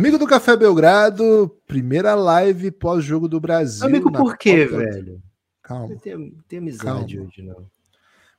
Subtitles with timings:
[0.00, 3.84] Amigo do Café Belgrado, primeira live pós-jogo do Brasil.
[3.84, 5.22] Amigo, por quê, Copa- velho?
[5.62, 5.88] Calma.
[5.88, 7.28] Não tem, tem amizade Calma.
[7.28, 7.66] hoje, não.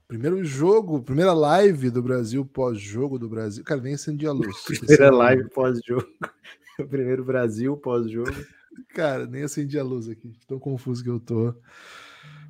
[0.08, 3.64] Primeiro jogo, primeira live do Brasil pós-jogo do Brasil.
[3.64, 4.56] Cara, nem acendi a luz.
[4.66, 6.08] Primeira live pós-jogo.
[6.90, 8.34] Primeiro Brasil pós-jogo.
[8.96, 10.34] Cara, nem acendi a luz aqui.
[10.48, 11.54] Tão confuso que eu tô.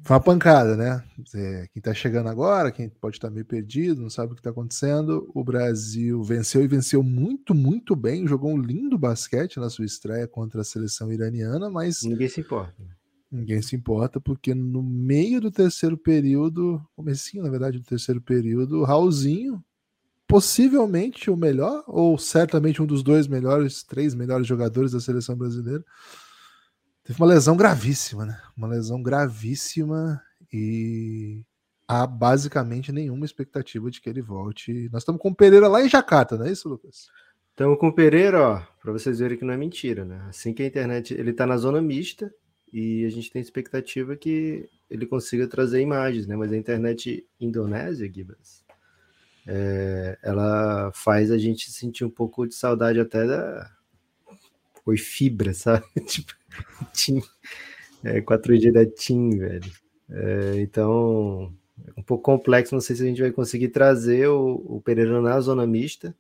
[0.04, 1.04] Foi uma pancada, né?
[1.36, 4.50] É, quem tá chegando agora, quem pode estar meio perdido, não sabe o que tá
[4.50, 5.30] acontecendo.
[5.34, 8.28] O Brasil venceu e venceu muito, muito bem.
[8.28, 12.74] Jogou um lindo basquete na sua estreia contra a seleção iraniana, mas Ninguém se importa.
[13.32, 18.80] ninguém se importa, porque no meio do terceiro período, comecinho, na verdade, do terceiro período,
[18.80, 19.64] o Raulzinho,
[20.28, 25.86] possivelmente o melhor, ou certamente um dos dois melhores, três melhores jogadores da seleção brasileira,
[27.04, 28.42] teve uma lesão gravíssima, né?
[28.56, 30.22] Uma lesão gravíssima
[30.52, 31.44] e
[31.88, 34.90] há basicamente nenhuma expectativa de que ele volte.
[34.92, 37.10] Nós estamos com o Pereira lá em Jacarta, não é isso, Lucas?
[37.54, 40.26] Então, com o Pereira, ó, pra vocês verem que não é mentira, né?
[40.30, 41.14] Assim que a internet.
[41.14, 42.34] Ele tá na zona mista
[42.72, 46.36] e a gente tem expectativa que ele consiga trazer imagens, né?
[46.36, 48.64] Mas a internet indonésia, Gibas,
[49.46, 53.70] é, ela faz a gente sentir um pouco de saudade até da.
[54.86, 55.86] Oi, fibra, sabe?
[56.08, 56.34] tipo,
[56.94, 57.22] TIM.
[58.04, 59.72] É, 4G da TIM, velho.
[60.10, 61.54] É, então,
[61.86, 62.74] é um pouco complexo.
[62.74, 66.16] Não sei se a gente vai conseguir trazer o, o Pereira na zona mista.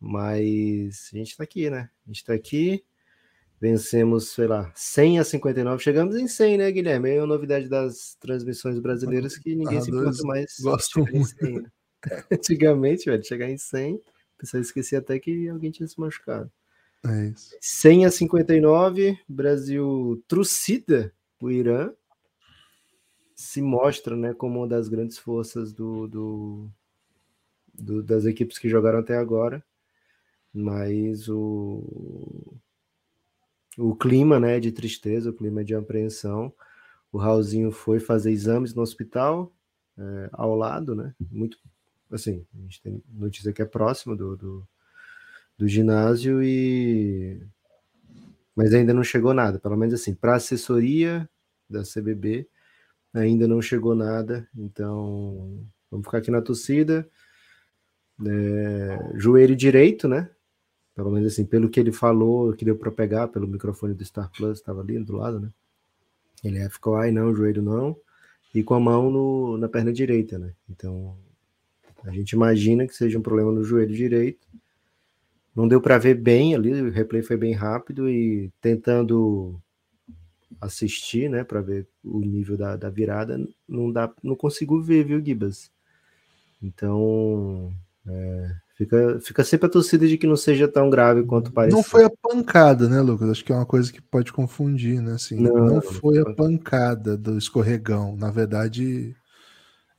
[0.00, 1.90] Mas a gente tá aqui, né?
[2.06, 2.84] A gente tá aqui,
[3.60, 5.82] vencemos, sei lá, 100 a 59.
[5.82, 7.10] Chegamos em 100, né, Guilherme?
[7.10, 10.86] É uma novidade das transmissões brasileiras que ninguém se Narradores importa mais.
[10.86, 11.70] chegar em 100, né?
[12.30, 14.02] Antigamente, velho, chegar em 100, o
[14.38, 16.50] pessoal esquecia até que alguém tinha se machucado.
[17.04, 17.56] É isso.
[17.60, 21.92] 100 a 59, Brasil trucida o Irã.
[23.34, 26.70] Se mostra né, como uma das grandes forças do, do-
[27.74, 29.64] do- das equipes que jogaram até agora.
[30.54, 32.54] Mas o,
[33.76, 36.52] o clima né, de tristeza, o clima de apreensão.
[37.12, 39.52] O Raulzinho foi fazer exames no hospital
[39.98, 41.14] é, ao lado, né?
[41.30, 41.58] Muito
[42.12, 44.68] assim, a gente tem notícia que é próximo do, do,
[45.58, 47.40] do ginásio e
[48.54, 51.28] mas ainda não chegou nada, pelo menos assim, para assessoria
[51.68, 52.48] da CBB
[53.12, 57.08] ainda não chegou nada, então vamos ficar aqui na torcida.
[58.26, 60.28] É, joelho direito, né?
[60.94, 64.30] Pelo menos assim, pelo que ele falou, que deu para pegar pelo microfone do Star
[64.30, 65.50] Plus, estava ali do lado, né?
[66.42, 67.96] Ele ficou, ai não, joelho não,
[68.54, 70.52] e com a mão no, na perna direita, né?
[70.68, 71.16] Então
[72.04, 74.46] a gente imagina que seja um problema no joelho direito.
[75.58, 79.60] Não deu para ver bem ali, o replay foi bem rápido e tentando
[80.60, 85.20] assistir, né, para ver o nível da, da virada, não dá, não consigo ver, viu,
[85.20, 85.68] Gibas?
[86.62, 87.72] Então,
[88.06, 91.74] é, fica, fica sempre a torcida de que não seja tão grave quanto parece.
[91.74, 93.28] Não foi a pancada, né, Lucas?
[93.28, 95.14] Acho que é uma coisa que pode confundir, né?
[95.14, 98.14] Assim, Não, não, foi a pancada do escorregão.
[98.14, 99.12] Na verdade,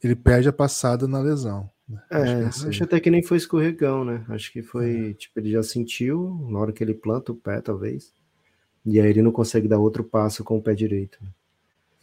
[0.02, 1.70] ele perde a passada na lesão.
[1.90, 2.02] Né?
[2.10, 2.88] É, Acho acho, é isso aí.
[2.88, 4.24] até que nem foi escorregão, né?
[4.30, 8.14] Acho que foi, tipo, ele já sentiu na hora que ele planta o pé, talvez.
[8.86, 11.20] E aí ele não consegue dar outro passo com o pé direito.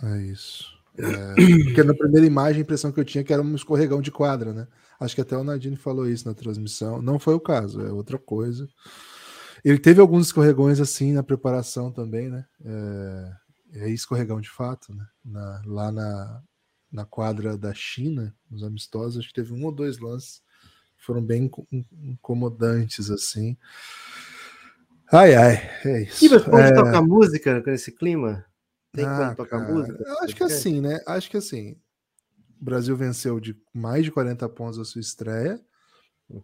[0.03, 0.77] É isso.
[0.99, 4.01] É, porque na primeira imagem a impressão que eu tinha é que era um escorregão
[4.01, 4.67] de quadra, né?
[4.99, 7.03] Acho que até o Nadine falou isso na transmissão.
[7.03, 8.67] Não foi o caso, é outra coisa.
[9.65, 12.45] Ele teve alguns escorregões assim na preparação também, né?
[12.65, 13.33] É,
[13.87, 15.05] é escorregão de fato, né?
[15.25, 16.43] Na- lá na,
[16.97, 20.43] na quadra da China, nos amistosos, acho que teve um ou dois lances
[20.97, 23.57] que foram bem inco- incomodantes assim.
[25.13, 25.55] Ai, ai,
[25.85, 26.25] é isso.
[26.25, 28.45] E você pode É, tocar música nesse clima?
[28.93, 30.03] Tem ah, como tocar cara, música?
[30.05, 30.99] eu acho que assim, né?
[31.07, 31.73] Acho que assim,
[32.61, 35.61] o Brasil venceu de mais de 40 pontos a sua estreia,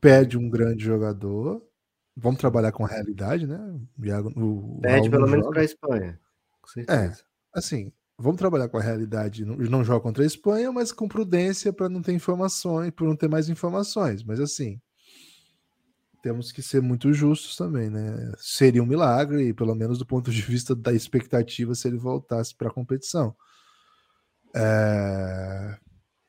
[0.01, 1.63] perde um grande jogador.
[2.17, 3.59] Vamos trabalhar com a realidade, né?
[3.99, 6.21] O Iago, o, Raul pelo menos para a Espanha.
[6.61, 7.25] Com certeza.
[7.55, 9.45] Assim, vamos trabalhar com a realidade.
[9.45, 13.17] Não, não joga contra a Espanha, mas com prudência para não ter informações, para não
[13.17, 14.23] ter mais informações.
[14.23, 14.81] Mas assim,
[16.23, 18.33] temos que ser muito justos também, né?
[18.39, 22.69] Seria um milagre, pelo menos do ponto de vista da expectativa, se ele voltasse para
[22.69, 23.35] a competição.
[24.55, 25.77] É,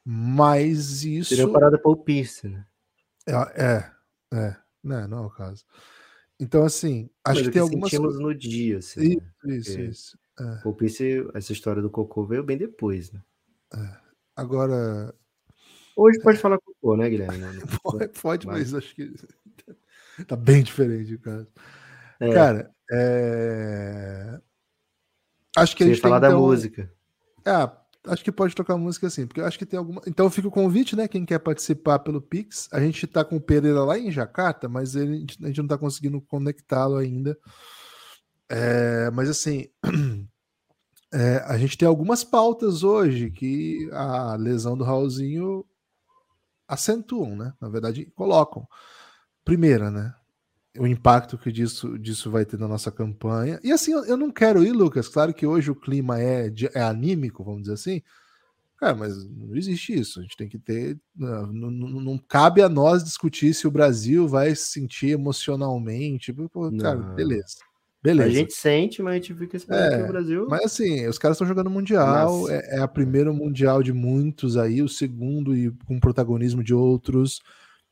[0.04, 1.30] Mas isso.
[1.30, 2.66] Seria uma parada para o Pierce, né?
[3.28, 3.34] É,
[3.64, 3.92] é,
[4.34, 5.64] é, não, não é o caso.
[6.40, 9.02] Então, assim, acho Mas que tem algumas no dia, assim.
[9.02, 9.56] Isso, né?
[9.56, 10.18] isso, Porque isso.
[10.40, 10.72] É.
[10.74, 13.22] Pierce, essa história do cocô veio bem depois, né?
[14.36, 15.14] Agora,
[15.96, 17.40] Hoje pode falar cocô, né, Guilherme?
[17.84, 19.14] Pode, pode, Mas- mas acho que
[20.28, 21.48] tá bem diferente o caso.
[22.20, 22.34] É.
[22.34, 24.40] Cara, é...
[25.58, 26.42] acho que Você a gente falar tem, da então...
[26.48, 26.92] música.
[27.46, 27.78] Ah,
[28.08, 30.02] acho que pode tocar música assim, porque eu acho que tem alguma.
[30.08, 31.08] Então fica o convite, né?
[31.08, 32.70] Quem quer participar pelo Pix.
[32.72, 35.78] A gente tá com o Pereira lá em Jacarta, mas ele, a gente não tá
[35.78, 37.38] conseguindo conectá-lo ainda.
[38.54, 39.68] É, mas assim,
[41.12, 45.66] é, a gente tem algumas pautas hoje que a lesão do Raulzinho
[46.68, 47.54] acentuam, né?
[47.60, 48.68] Na verdade, colocam.
[49.44, 50.14] Primeira, né?
[50.78, 53.60] O impacto que disso, disso vai ter na nossa campanha.
[53.64, 55.08] E assim, eu, eu não quero ir, Lucas.
[55.08, 58.02] Claro que hoje o clima é, é anímico, vamos dizer assim.
[58.78, 60.20] Cara, mas não existe isso.
[60.20, 61.00] A gente tem que ter.
[61.16, 66.34] Não, não, não cabe a nós discutir se o Brasil vai se sentir emocionalmente.
[66.82, 67.58] Cara, beleza.
[68.04, 68.30] Beleza.
[68.30, 70.48] A gente sente, mas a gente fica esperando é, que o Brasil.
[70.50, 72.50] Mas assim, os caras estão jogando Mundial.
[72.50, 77.42] É, é, a primeira Mundial de muitos aí, o segundo e com protagonismo de outros.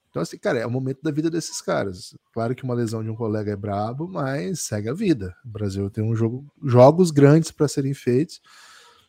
[0.09, 2.13] Então, assim, cara, é o momento da vida desses caras.
[2.33, 5.33] Claro que uma lesão de um colega é brabo, mas segue a vida.
[5.45, 8.41] O Brasil tem um jogo, jogos grandes para serem feitos.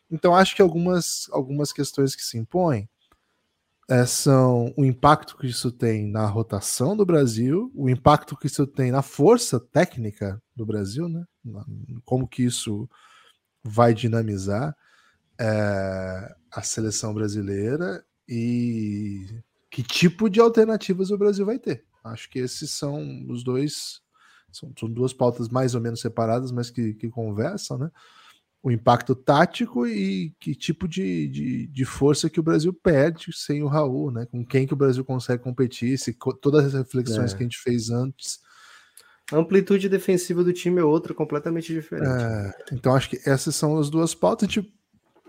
[0.09, 2.87] Então, acho que algumas, algumas questões que se impõem
[3.89, 8.65] é, são o impacto que isso tem na rotação do Brasil, o impacto que isso
[8.65, 11.25] tem na força técnica do Brasil, né?
[12.05, 12.89] Como que isso
[13.63, 14.75] vai dinamizar
[15.39, 19.27] é, a seleção brasileira e
[19.69, 21.83] que tipo de alternativas o Brasil vai ter.
[22.03, 24.01] Acho que esses são os dois,
[24.51, 27.91] são, são duas pautas mais ou menos separadas, mas que, que conversam, né?
[28.63, 33.61] O impacto tático e que tipo de, de, de, força que o Brasil perde sem
[33.61, 34.25] o Raul, né?
[34.25, 37.35] Com quem que o Brasil consegue competir, se todas as reflexões é.
[37.35, 38.39] que a gente fez antes.
[39.33, 42.07] A amplitude defensiva do time é outra, completamente diferente.
[42.07, 44.47] É, então acho que essas são as duas pautas.
[44.47, 44.71] Tipo,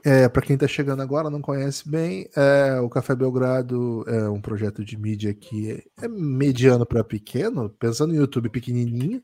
[0.04, 4.40] é, Para quem está chegando agora, não conhece bem, é, o Café Belgrado é um
[4.40, 9.22] projeto de mídia que é, é mediano para pequeno, pensando no YouTube pequenininho,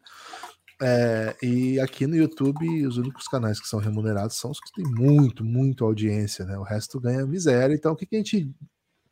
[0.83, 4.85] é, e aqui no YouTube, os únicos canais que são remunerados são os que têm
[4.91, 6.57] muito, muito audiência, né?
[6.57, 7.75] O resto ganha miséria.
[7.75, 8.51] Então, o que, que a gente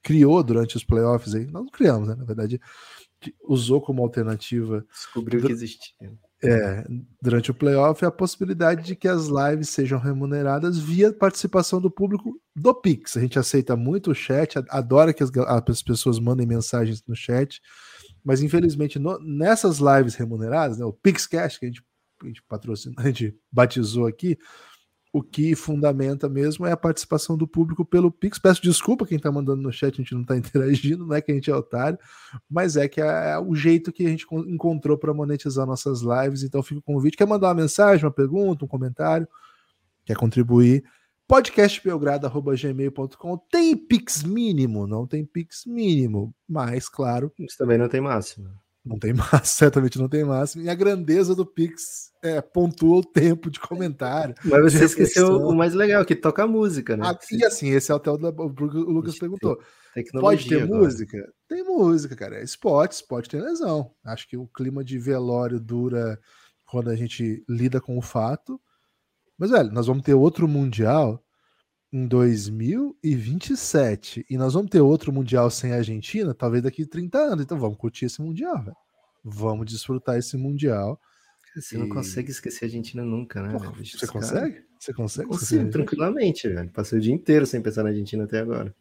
[0.03, 1.45] criou durante os playoffs aí?
[1.47, 2.15] Nós não criamos, né?
[2.15, 2.59] Na verdade,
[3.45, 4.85] usou como alternativa.
[4.91, 6.13] Descobriu que existia.
[6.43, 6.87] É,
[7.21, 12.41] durante o playoff, a possibilidade de que as lives sejam remuneradas via participação do público
[12.55, 13.17] do Pix.
[13.17, 17.61] A gente aceita muito o chat, adora que as, as pessoas mandem mensagens no chat.
[18.25, 21.83] Mas infelizmente, no, nessas lives remuneradas, né, o PixCast, que a gente,
[22.23, 24.39] a gente patrocina, a gente batizou aqui,
[25.13, 28.39] o que fundamenta mesmo é a participação do público pelo Pix.
[28.39, 31.33] Peço desculpa quem está mandando no chat, a gente não está interagindo, não é que
[31.33, 31.99] a gente é otário,
[32.49, 36.43] mas é que é, é o jeito que a gente encontrou para monetizar nossas lives.
[36.43, 37.17] Então fica o convite.
[37.17, 39.27] Quer mandar uma mensagem, uma pergunta, um comentário?
[40.05, 40.85] Quer contribuir?
[41.29, 47.31] podcastbelgrado.gmail.com tem Pix mínimo, não tem Pix mínimo, mas claro.
[47.39, 48.49] Isso também não tem máximo.
[48.85, 50.65] Não tem máximo, certamente não tem máximo.
[50.65, 54.35] E a grandeza do Pix é, pontua o tempo de comentário.
[54.43, 57.07] Mas você esqueceu o mais legal, que toca música, né?
[57.07, 59.59] Ah, e assim, esse é o da, o Lucas perguntou.
[60.21, 60.81] Pode ter agora.
[60.81, 61.33] música?
[61.49, 62.37] Tem música, cara.
[62.37, 63.91] É spot, pode ter lesão.
[64.05, 66.19] Acho que o clima de velório dura
[66.65, 68.61] quando a gente lida com o fato.
[69.37, 71.23] Mas, velho, nós vamos ter outro Mundial
[71.93, 74.25] em 2027.
[74.29, 77.45] E nós vamos ter outro Mundial sem a Argentina, talvez daqui 30 anos.
[77.45, 78.77] Então vamos curtir esse Mundial, velho.
[79.25, 81.01] Vamos desfrutar esse Mundial.
[81.55, 81.79] Você e...
[81.79, 83.53] não consegue esquecer a Argentina nunca, né?
[83.53, 84.65] Porra, você consegue?
[84.79, 85.29] Você consegue?
[85.29, 86.71] Consigo, tranquilamente, velho.
[86.71, 88.73] Passei o dia inteiro sem pensar na Argentina até agora.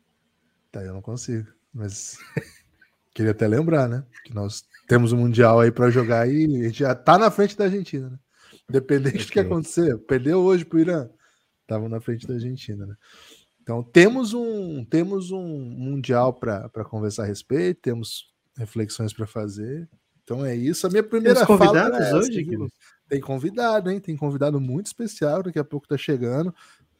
[0.72, 1.48] Tá, eu não consigo.
[1.74, 2.20] Mas
[3.16, 4.06] queria até lembrar, né?
[4.24, 7.58] Que nós temos um Mundial aí para jogar e a gente já tá na frente
[7.58, 8.20] da Argentina, né?
[8.70, 9.26] Independente okay.
[9.26, 11.10] do que acontecer, perdeu hoje pro Irã,
[11.68, 12.96] estavam na frente da Argentina, né?
[13.62, 19.90] Então temos um temos um mundial para conversar a respeito, temos reflexões para fazer.
[20.24, 20.88] Então é isso.
[20.88, 22.68] A minha primeira Temos convidados fala é hoje, essa,
[23.08, 24.00] tem convidado, hein?
[24.00, 26.54] Tem convidado muito especial, daqui a pouco tá chegando.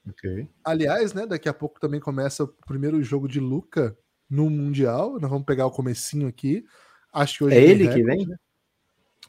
[0.10, 0.48] Ok.
[0.64, 3.98] Aliás, né, daqui a pouco também começa o primeiro jogo de Luca
[4.30, 5.20] no mundial.
[5.20, 6.66] Nós vamos pegar o comecinho aqui.
[7.12, 8.38] Acho que hoje é ele que vem, né?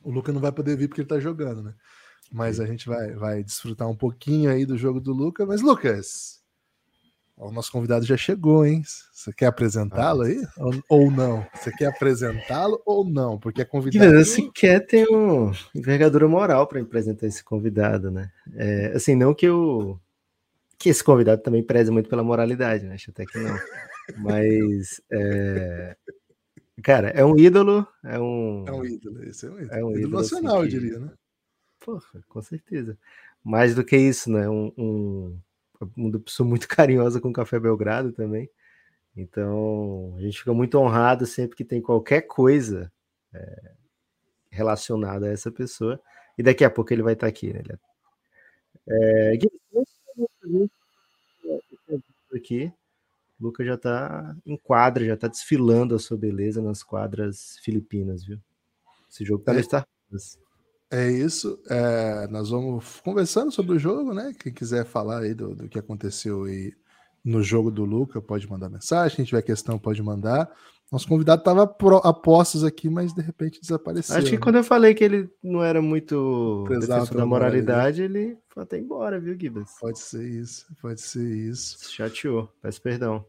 [0.03, 1.75] O Luca não vai poder vir porque ele tá jogando, né?
[2.31, 5.47] Mas a gente vai, vai desfrutar um pouquinho aí do jogo do Lucas.
[5.47, 6.39] Mas, Lucas,
[7.41, 8.83] o nosso convidado já chegou, hein?
[9.13, 10.45] Você quer apresentá-lo aí?
[10.57, 11.47] Ou, ou, não?
[11.55, 13.39] Você quer apresentá-lo ou não?
[13.39, 14.25] Porque é convidado.
[14.25, 18.31] Se quer, tem uma envergadura moral para apresentar esse convidado, né?
[18.55, 20.01] É, assim, não que eu.
[20.77, 22.95] Que esse convidado também preze muito pela moralidade, né?
[22.95, 23.57] Acho até que não.
[24.19, 25.01] Mas.
[25.11, 25.97] É...
[26.83, 27.87] Cara, é um ídolo.
[28.05, 29.73] É um, é um ídolo, esse é um ídolo.
[29.73, 30.77] É um ídolo, ídolo nacional, assim, que...
[30.77, 31.11] eu diria, né?
[31.89, 32.99] Porra, com certeza.
[33.43, 34.47] Mais do que isso, né?
[34.47, 35.41] Um, um,
[35.97, 38.51] uma pessoa muito carinhosa com o Café Belgrado também.
[39.17, 42.93] Então, a gente fica muito honrado sempre que tem qualquer coisa
[43.33, 43.73] é,
[44.51, 45.99] relacionado a essa pessoa.
[46.37, 47.63] E daqui a pouco ele vai estar aqui, né?
[48.87, 49.33] É,
[52.37, 52.71] aqui,
[53.41, 58.27] o Luca já está em quadra, já está desfilando a sua beleza nas quadras filipinas,
[58.27, 58.39] viu?
[59.11, 60.48] Esse jogo está é, no Star Plus.
[60.91, 61.61] É isso.
[61.69, 64.33] É, nós vamos conversando sobre o jogo, né?
[64.39, 66.73] Quem quiser falar aí do, do que aconteceu aí
[67.25, 69.17] no jogo do Luca, pode mandar mensagem.
[69.17, 70.51] Quem tiver questão, pode mandar.
[70.91, 74.17] Nosso convidado estava a postos aqui, mas de repente desapareceu.
[74.17, 74.39] Acho que né?
[74.39, 79.21] quando eu falei que ele não era muito defensor da moralidade, ele foi até embora,
[79.21, 79.71] viu, Gibas?
[79.79, 81.93] Pode ser isso, pode ser isso.
[81.93, 83.23] Chateou, peço perdão.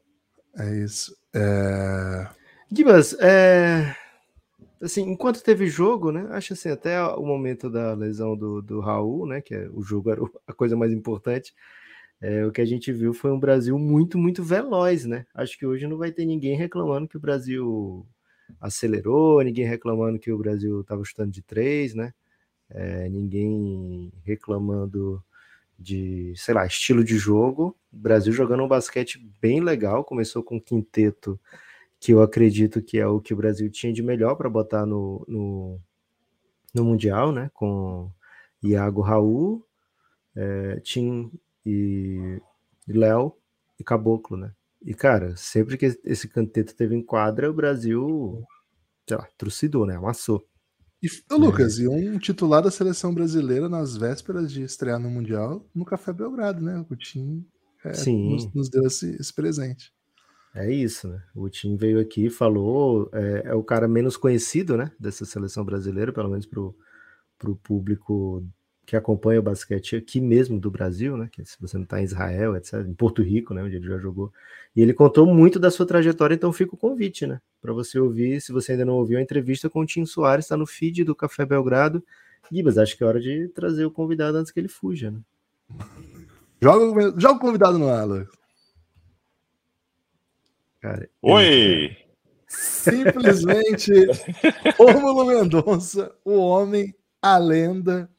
[0.57, 1.13] É isso.
[1.35, 2.29] É...
[2.71, 3.93] Gibas, é...
[4.81, 6.27] assim, enquanto teve jogo, né?
[6.31, 9.41] Acho assim, até o momento da lesão do, do Raul, né?
[9.41, 11.53] Que é, o jogo era a coisa mais importante
[12.21, 15.25] é, o que a gente viu foi um Brasil muito, muito veloz, né?
[15.33, 18.05] Acho que hoje não vai ter ninguém reclamando que o Brasil
[18.59, 22.13] acelerou, ninguém reclamando que o Brasil estava chutando de três, né?
[22.69, 25.23] É, ninguém reclamando
[25.77, 27.75] de, sei lá, estilo de jogo.
[27.91, 31.39] O Brasil jogando um basquete bem legal, começou com um quinteto
[31.99, 35.25] que eu acredito que é o que o Brasil tinha de melhor para botar no,
[35.27, 35.79] no,
[36.73, 37.51] no, Mundial, né?
[37.53, 38.11] Com
[38.63, 39.65] Iago Raul,
[40.35, 41.31] é, Tim
[41.65, 42.41] e
[42.87, 43.35] Léo
[43.79, 44.53] e Caboclo, né?
[44.81, 48.41] E, cara, sempre que esse canteto teve em quadra, o Brasil,
[49.07, 49.97] sei lá, trucidou, né?
[49.97, 50.45] Amassou.
[51.03, 51.83] E, Lucas, é.
[51.83, 56.61] e um titular da seleção brasileira nas vésperas de estrear no Mundial no Café Belgrado,
[56.61, 56.85] né?
[56.89, 57.45] O Tim
[57.83, 58.33] é, Sim.
[58.33, 59.93] Nos, nos, deu esse, esse, presente.
[60.53, 61.21] É isso, né?
[61.35, 64.91] O Tim veio aqui e falou, é, é, o cara menos conhecido, né?
[64.99, 66.75] Dessa seleção brasileira, pelo menos pro,
[67.37, 68.43] pro público
[68.85, 71.29] que acompanha o basquete aqui mesmo do Brasil, né?
[71.31, 73.61] Que se você não está em Israel, etc., em Porto Rico, né?
[73.61, 74.33] Onde ele já jogou.
[74.75, 77.39] E ele contou muito da sua trajetória, então fica o convite, né?
[77.61, 80.57] Para você ouvir, se você ainda não ouviu a entrevista com o Tim Soares, está
[80.57, 82.03] no feed do Café Belgrado.
[82.51, 85.19] Gibas, acho que é hora de trazer o convidado antes que ele fuja, né?
[86.59, 88.07] Joga, joga o convidado no ar,
[90.81, 91.97] Cara, Oi!
[92.47, 93.91] Simplesmente
[94.79, 98.09] Rômulo Mendonça, o homem, a lenda,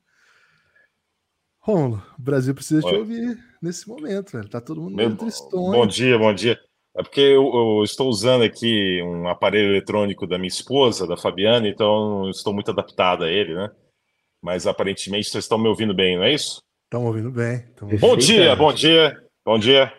[1.60, 2.92] Romulo, o Brasil precisa Oi.
[2.92, 4.48] te ouvir nesse momento, velho.
[4.48, 5.70] Tá todo mundo Meu, tristão.
[5.70, 6.58] Bom dia, bom dia.
[6.96, 11.68] É porque eu, eu, estou usando aqui um aparelho eletrônico da minha esposa, da Fabiana,
[11.68, 13.70] então não estou muito adaptado a ele, né?
[14.42, 16.62] Mas aparentemente vocês estão me ouvindo bem, não é isso?
[16.84, 17.64] Estão ouvindo bem.
[18.00, 19.92] Bom dia, bom dia, bom dia.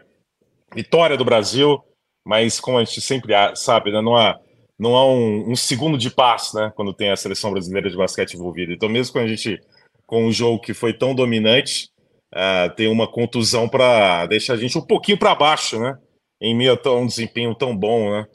[0.76, 1.82] Vitória do Brasil,
[2.26, 4.40] mas como a gente sempre sabe, né, não há,
[4.78, 6.72] não há um, um segundo de paz, né?
[6.76, 8.74] Quando tem a seleção brasileira de basquete envolvida.
[8.74, 9.60] Então, mesmo quando a gente
[10.06, 11.90] com um jogo que foi tão dominante,
[12.34, 15.98] uh, tem uma contusão para deixar a gente um pouquinho para baixo, né?
[16.42, 18.26] Em meio a um desempenho tão bom, né?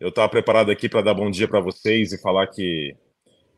[0.00, 2.96] Eu estava preparado aqui para dar bom dia para vocês e falar que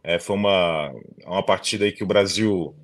[0.03, 0.93] é, foi uma,
[1.25, 2.77] uma partida aí que o Brasil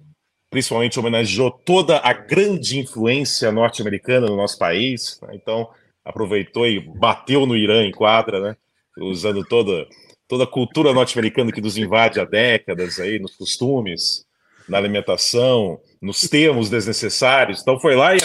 [0.51, 5.21] principalmente homenageou toda a grande influência norte-americana no nosso país.
[5.23, 5.35] Né?
[5.35, 5.69] Então,
[6.05, 8.57] aproveitou e bateu no Irã em quadra, né?
[8.99, 9.87] Usando toda,
[10.29, 14.25] toda a cultura norte-americana que nos invade há décadas aí, nos costumes
[14.69, 17.61] na alimentação, nos termos desnecessários.
[17.61, 18.19] Então foi lá e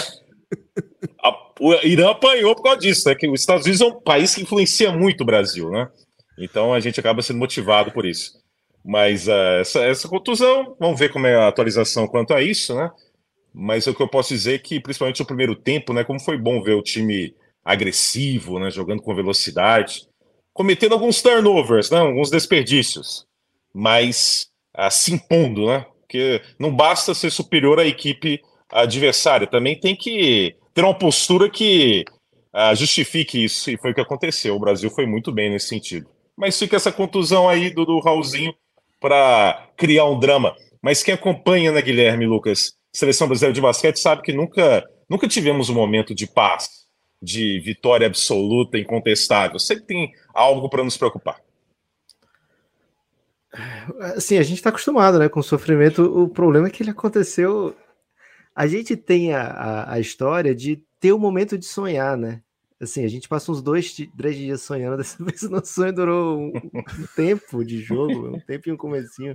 [1.23, 3.15] a, a, o Irã apanhou por causa disso, né?
[3.15, 5.89] Que os Estados Unidos é um país que influencia muito o Brasil, né?
[6.37, 8.33] Então a gente acaba sendo motivado por isso.
[8.83, 12.91] Mas uh, essa, essa contusão, vamos ver como é a atualização quanto a isso, né?
[13.51, 16.03] Mas o que eu posso dizer é que, principalmente no primeiro tempo, né?
[16.03, 17.33] Como foi bom ver o time
[17.65, 18.69] agressivo, né?
[18.69, 20.07] Jogando com velocidade,
[20.53, 21.97] cometendo alguns turnovers, né?
[21.97, 23.25] Alguns desperdícios,
[23.73, 25.85] mas uh, se impondo, né?
[26.05, 28.41] porque não basta ser superior à equipe
[28.71, 32.05] adversária, também tem que ter uma postura que
[32.53, 34.55] uh, justifique isso, e foi o que aconteceu.
[34.55, 36.07] O Brasil foi muito bem nesse sentido.
[36.37, 38.53] Mas fica essa contusão aí do, do Raulzinho
[38.99, 40.55] para criar um drama.
[40.81, 45.69] Mas quem acompanha, né, Guilherme Lucas, seleção brasileira de basquete, sabe que nunca, nunca tivemos
[45.69, 46.84] um momento de paz,
[47.25, 49.57] de vitória absoluta, incontestável.
[49.57, 51.41] Sempre tem algo para nos preocupar.
[54.15, 56.03] Assim, a gente está acostumado, né, com o sofrimento.
[56.03, 57.75] O problema é que ele aconteceu.
[58.53, 62.41] A gente tem a, a, a história de ter o um momento de sonhar, né?
[62.79, 64.97] Assim, a gente passa uns dois, três dias sonhando.
[64.97, 68.77] Dessa vez o nosso sonho durou um, um tempo de jogo, um tempo e um
[68.77, 69.33] comecinho.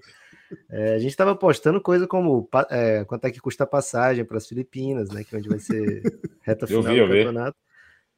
[0.68, 4.36] É, a gente estava postando coisa como é, quanto é que custa a passagem para
[4.36, 5.24] as Filipinas, né?
[5.24, 6.02] Que é onde vai ser
[6.42, 7.56] reta final vi, do campeonato.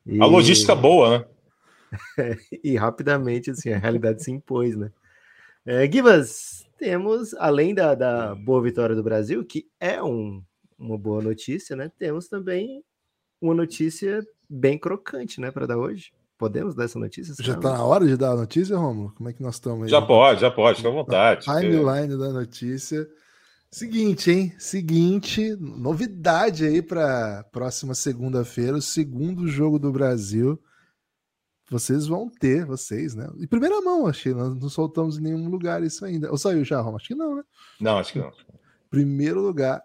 [0.07, 0.21] E...
[0.21, 1.25] A logística boa, né?
[2.65, 4.91] e rapidamente, assim, a realidade se impôs, né?
[5.65, 10.43] É, Gibas, temos, além da, da boa vitória do Brasil, que é um,
[10.79, 11.91] uma boa notícia, né?
[11.99, 12.83] Temos também
[13.41, 16.13] uma notícia bem crocante, né, para dar hoje.
[16.37, 17.35] Podemos dar essa notícia?
[17.41, 19.13] Já está na hora de dar a notícia, Romulo?
[19.17, 19.89] Como é que nós estamos aí?
[19.89, 21.45] Já pode, já pode, fica à vontade.
[21.45, 23.09] Timeline da notícia.
[23.73, 24.55] Seguinte, hein?
[24.59, 30.63] Seguinte, novidade aí para próxima segunda-feira, o segundo jogo do Brasil.
[31.71, 33.27] Vocês vão ter, vocês, né?
[33.39, 34.35] Em primeira mão, achei.
[34.35, 36.31] Nós não soltamos em nenhum lugar isso ainda.
[36.31, 36.99] Ou saiu já, Roma?
[36.99, 37.43] Acho que não, né?
[37.81, 38.31] Não, acho que não.
[38.91, 39.83] Primeiro lugar,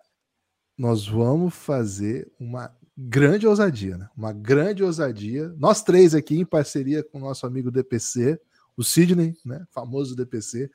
[0.77, 4.09] nós vamos fazer uma grande ousadia, né?
[4.17, 5.47] Uma grande ousadia.
[5.57, 8.37] Nós três aqui, em parceria com o nosso amigo DPC,
[8.75, 9.65] o Sidney, né?
[9.71, 10.69] Famoso DPC.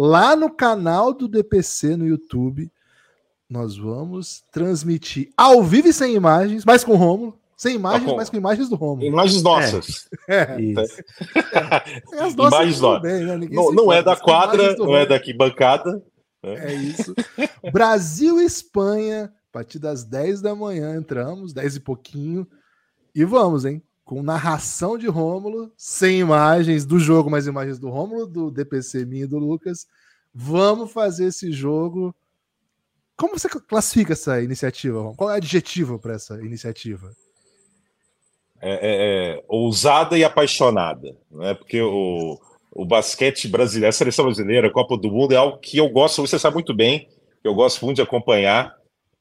[0.00, 2.70] Lá no canal do DPC no YouTube,
[3.50, 7.36] nós vamos transmitir ao vivo e sem imagens, mas com o Rômulo.
[7.56, 9.04] Sem imagens, mas com imagens do Romulo.
[9.04, 10.08] Imagens nossas.
[10.28, 10.54] É.
[10.54, 10.60] é.
[10.60, 11.02] Isso.
[12.14, 13.02] é as nossas imagens nossas.
[13.02, 13.48] Né?
[13.50, 16.00] Não, não é da quadra, não é daqui bancada.
[16.44, 16.72] É.
[16.72, 17.12] é isso.
[17.72, 22.46] Brasil e Espanha, a partir das 10 da manhã entramos, 10 e pouquinho.
[23.12, 23.82] E vamos, hein?
[24.08, 29.24] Com narração de Rômulo, sem imagens do jogo, mas imagens do Rômulo, do DPC minha
[29.24, 29.86] e do Lucas.
[30.32, 32.14] Vamos fazer esse jogo.
[33.18, 35.12] Como você classifica essa iniciativa?
[35.14, 37.12] Qual é o adjetivo para essa iniciativa?
[38.62, 38.78] É, é,
[39.36, 41.52] é, ousada e apaixonada, né?
[41.52, 42.40] Porque o,
[42.72, 46.26] o basquete brasileiro, a seleção brasileira, a Copa do Mundo é algo que eu gosto,
[46.26, 47.10] você sabe muito bem,
[47.44, 48.74] eu gosto muito de acompanhar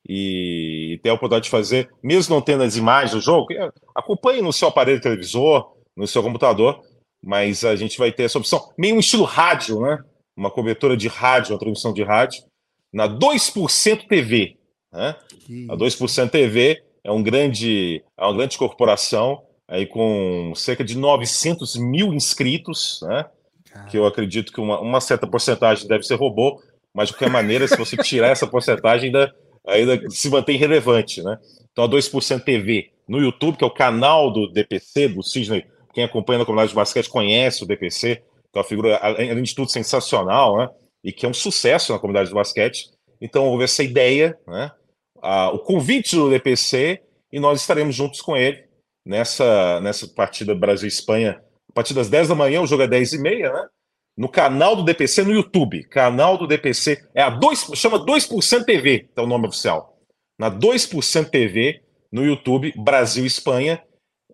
[0.08, 3.48] e, e ter a oportunidade de fazer, mesmo não tendo as imagens do jogo,
[3.96, 6.82] acompanhe no seu aparelho televisor, no seu computador,
[7.24, 10.00] mas a gente vai ter essa opção, meio um estilo rádio, né?
[10.36, 12.44] Uma cobertura de rádio, uma transmissão de rádio,
[12.94, 14.58] na 2% TV.
[14.94, 15.16] Né?
[15.70, 21.76] A 2% TV é um grande, é uma grande corporação aí com cerca de 900
[21.76, 23.26] mil inscritos, né?
[23.92, 26.62] Que eu acredito que uma, uma, certa porcentagem deve ser robô,
[26.94, 29.36] mas de qualquer maneira, se você tirar essa porcentagem, ainda,
[29.68, 31.38] ainda se mantém relevante, né?
[31.72, 36.04] Então a 2% TV no YouTube, que é o canal do DPC, do Sidney, quem
[36.04, 38.18] acompanha na comunidade de basquete conhece o DPC,
[38.52, 40.70] que é uma figura, além de tudo, sensacional, né?
[41.04, 42.90] E que é um sucesso na comunidade de basquete.
[43.22, 44.72] Então houve essa ideia, né?
[45.22, 47.02] a, o convite do DPC
[47.32, 48.64] e nós estaremos juntos com ele
[49.06, 51.42] nessa, nessa partida Brasil-Espanha.
[51.70, 53.68] A partir das 10 da manhã, o jogo é 10 e meia, né?
[54.18, 55.84] No canal do DPC no YouTube.
[55.84, 59.96] Canal do DPC é a 2, chama 2% TV, é o nome oficial.
[60.40, 63.84] Na 2% TV, no YouTube, Brasil-Espanha.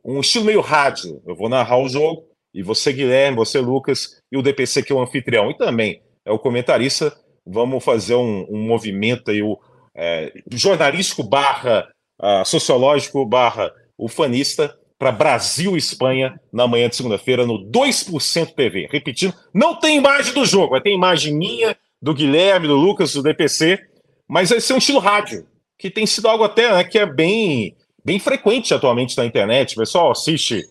[0.04, 1.22] Um estilo meio rádio.
[1.28, 4.96] Eu vou narrar o jogo, e você, Guilherme, você, Lucas, e o DPC, que é
[4.96, 7.14] o anfitrião, e também é o comentarista.
[7.46, 9.60] Vamos fazer um, um movimento aí, o,
[9.96, 11.90] é, jornalístico barra
[12.22, 18.88] uh, sociológico barra ufanista para Brasil e Espanha na manhã de segunda-feira no 2% TV.
[18.90, 23.82] Repetindo, não tem imagem do jogo, ter imagem minha, do Guilherme, do Lucas, do DPC,
[24.26, 25.46] mas vai ser um estilo rádio,
[25.78, 29.74] que tem sido algo até né, que é bem, bem frequente atualmente na internet.
[29.74, 30.64] O pessoal assiste,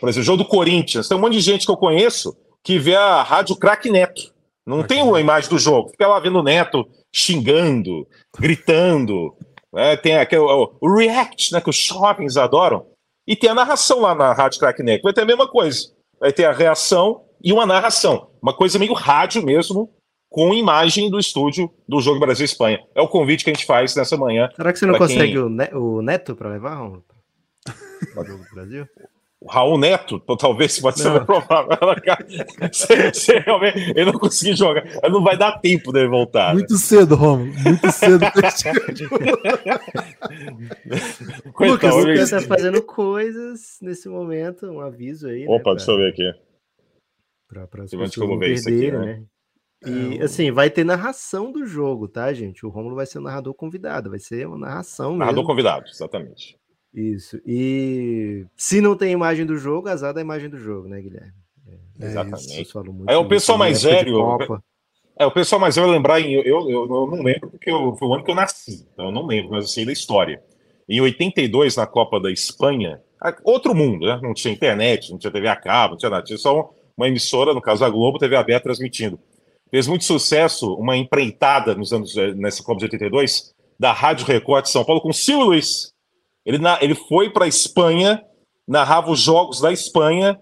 [0.00, 1.06] por exemplo, o jogo do Corinthians.
[1.06, 4.34] Tem um monte de gente que eu conheço que vê a rádio Crack Neto.
[4.66, 8.04] Não tem uma imagem do jogo, fica lá vendo o Neto xingando,
[8.36, 9.32] gritando.
[9.72, 9.96] Né?
[9.96, 12.84] Tem aquele, o, o, React, né, que os shoppings adoram.
[13.26, 15.02] E tem a narração lá na Rádio Crackneck.
[15.02, 15.90] Vai ter a mesma coisa.
[16.20, 18.30] Vai ter a reação e uma narração.
[18.40, 19.90] Uma coisa meio rádio mesmo,
[20.28, 22.84] com imagem do estúdio do Jogo Brasil-Espanha.
[22.94, 24.48] É o convite que a gente faz nessa manhã.
[24.54, 25.74] Será que você não consegue quem...
[25.74, 27.04] o, Neto para levar, Romulo?
[28.14, 28.86] Jogo Brasil?
[29.40, 31.70] O Raul Neto, talvez pode ser provável.
[32.72, 36.54] se, se realmente ele não conseguir jogar, não vai dar tempo dele voltar.
[36.54, 36.80] Muito né?
[36.80, 37.52] cedo, Romulo.
[37.52, 38.24] Muito cedo.
[41.60, 45.46] Lucas, o Lucas tá fazendo coisas nesse momento, um aviso aí.
[45.46, 46.32] Né, Opa, né, deixa eu ver aqui.
[47.48, 49.04] Para as pessoas não perderem, né?
[49.04, 49.22] né?
[49.84, 52.64] E assim, vai ter narração do jogo, tá, gente?
[52.66, 55.16] O Romulo vai ser o narrador convidado, vai ser uma narração.
[55.16, 55.48] Narrador mesmo.
[55.48, 56.58] convidado, exatamente.
[56.96, 57.38] Isso.
[57.44, 61.34] E se não tem imagem do jogo, azar da imagem do jogo, né, Guilherme?
[62.00, 62.66] É, Exatamente.
[63.06, 64.38] É o pessoal mais velho.
[65.18, 68.08] É, o pessoal mais velho lembrar, em, eu, eu, eu, não lembro porque eu, foi
[68.08, 70.42] o ano que eu nasci, então eu não lembro, mas eu sei da história.
[70.88, 73.00] Em 82, na Copa da Espanha,
[73.44, 74.18] outro mundo, né?
[74.22, 77.52] Não tinha internet, não tinha TV a cabo, não tinha nada, tinha só uma emissora,
[77.52, 79.18] no caso a Globo, TV aberta transmitindo.
[79.70, 84.64] Fez muito sucesso uma empreitada nos anos, eh, nessa Copa de 82, da Rádio Record
[84.64, 85.95] de São Paulo com Silvio Luiz.
[86.46, 88.22] Ele, na, ele foi para a Espanha,
[88.66, 90.40] narrava os jogos da Espanha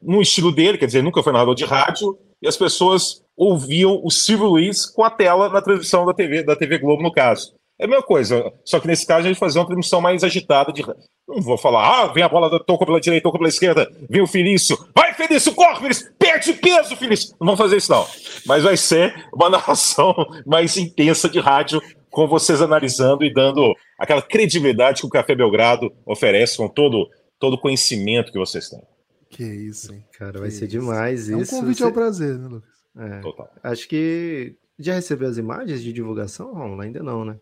[0.00, 4.10] no estilo dele, quer dizer, nunca foi narrador de rádio, e as pessoas ouviam o
[4.10, 7.54] Silvio Luiz com a tela na transmissão da TV, da TV Globo, no caso.
[7.78, 10.72] É a mesma coisa, só que nesse caso a gente fazia uma transmissão mais agitada
[10.72, 10.82] de.
[11.28, 14.26] Não vou falar, ah, vem a bola, toca pela direita, toca pela esquerda, vem o
[14.26, 17.30] Felício, vai Felício, corre, Felício, perde peso, Felício.
[17.40, 18.06] Não vamos fazer isso, não.
[18.46, 20.14] Mas vai ser uma narração
[20.46, 21.82] mais intensa de rádio,
[22.16, 27.06] com vocês analisando e dando aquela credibilidade que o Café Belgrado oferece com todo
[27.38, 28.80] todo o conhecimento que vocês têm.
[29.28, 30.02] Que isso, hein?
[30.18, 30.78] Cara, vai Que ser isso.
[30.78, 31.54] demais É um isso.
[31.54, 32.70] convite Você- ao prazer, né, Lucas?
[32.98, 33.50] É, Total.
[33.62, 36.80] acho que já recebeu as imagens de divulgação, Romulo?
[36.80, 37.36] Ainda não, né?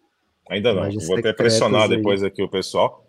[0.51, 0.83] Ainda não.
[0.83, 1.97] Imagens Vou até pressionar aí.
[1.97, 3.07] depois aqui o pessoal,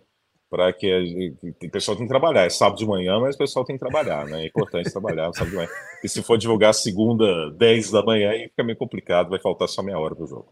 [0.51, 2.45] para que a gente- o pessoal tem que trabalhar.
[2.45, 4.43] É sábado de manhã, mas o pessoal tem que trabalhar, né?
[4.43, 5.69] É importante trabalhar no sábado de manhã.
[6.03, 9.81] E se for divulgar segunda, 10 da manhã, aí fica meio complicado, vai faltar só
[9.81, 10.47] meia hora pro jogo.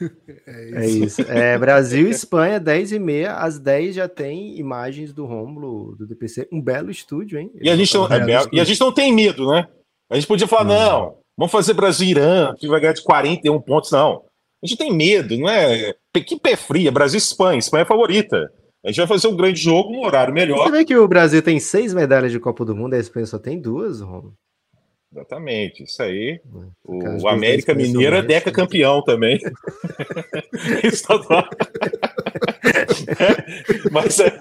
[0.46, 1.22] É isso.
[1.22, 3.34] É, Brasil e Espanha, 10 e meia.
[3.34, 6.48] Às 10 já tem imagens do Rômulo, do DPC.
[6.52, 7.50] Um belo estúdio, hein?
[7.60, 9.66] E a gente não, É, é, e a gente não tem medo, né?
[10.10, 13.60] A gente podia falar, não, vamos fazer Brasil e Irã, que vai ganhar de 41
[13.60, 14.22] pontos, não.
[14.62, 15.94] A gente tem medo, não é?
[16.24, 18.50] Que pé fria, Brasil e Espanha, Espanha é favorita.
[18.84, 20.70] A gente vai fazer um grande jogo num horário Você melhor.
[20.70, 23.60] vê que o Brasil tem seis medalhas de Copa do Mundo, a Espanha só tem
[23.60, 24.34] duas, Romulo.
[25.12, 26.40] Exatamente, isso aí.
[26.84, 29.38] O, Cara, as o América Mineiro é deca campeão também.
[30.84, 31.44] Estadual.
[33.92, 34.40] Mas, é,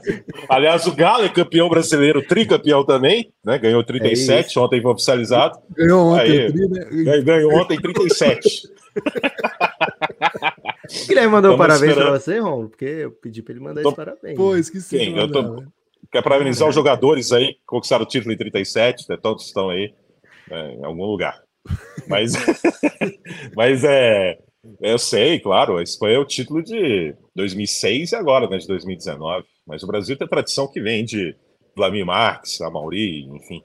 [0.49, 3.57] aliás, o Galo é campeão brasileiro, tricampeão também, né?
[3.57, 5.59] Ganhou 37, ontem foi oficializado.
[5.75, 6.47] Ganhou ontem Aí.
[6.47, 6.67] o tri,
[7.03, 7.21] né?
[7.21, 8.67] Ganhou- ontem 37.
[8.67, 8.75] O
[11.07, 12.09] Guilherme mandou Estamos parabéns esperando.
[12.09, 14.37] pra você, Romulo, porque eu pedi pra ele mandar Tô- esse parabéns.
[14.37, 14.97] Pô, esqueci.
[14.97, 15.67] Sim, eu tô- né?
[16.11, 19.17] Quer parabenizar os jogadores aí que conquistaram o título em 37, né?
[19.21, 19.93] todos estão aí
[20.49, 21.41] né, em algum lugar.
[22.07, 22.33] Mas,
[23.55, 24.37] mas é,
[24.81, 29.45] eu sei, claro, esse foi o título de 2006 e agora, né, de 2019.
[29.65, 31.35] Mas o Brasil tem tradição que vem de
[31.75, 33.63] Vladimir Marques, Amauri, enfim.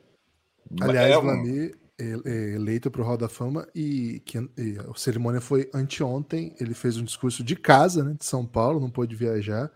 [0.81, 4.79] Aliás, É um- Vlamir é- é eleito para o Hall da Fama e, que, e
[4.79, 6.55] a cerimônia foi anteontem.
[6.59, 9.71] Ele fez um discurso de casa, né, de São Paulo, não pôde viajar.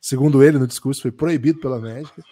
[0.00, 2.22] Segundo ele, no discurso foi proibido pela médica,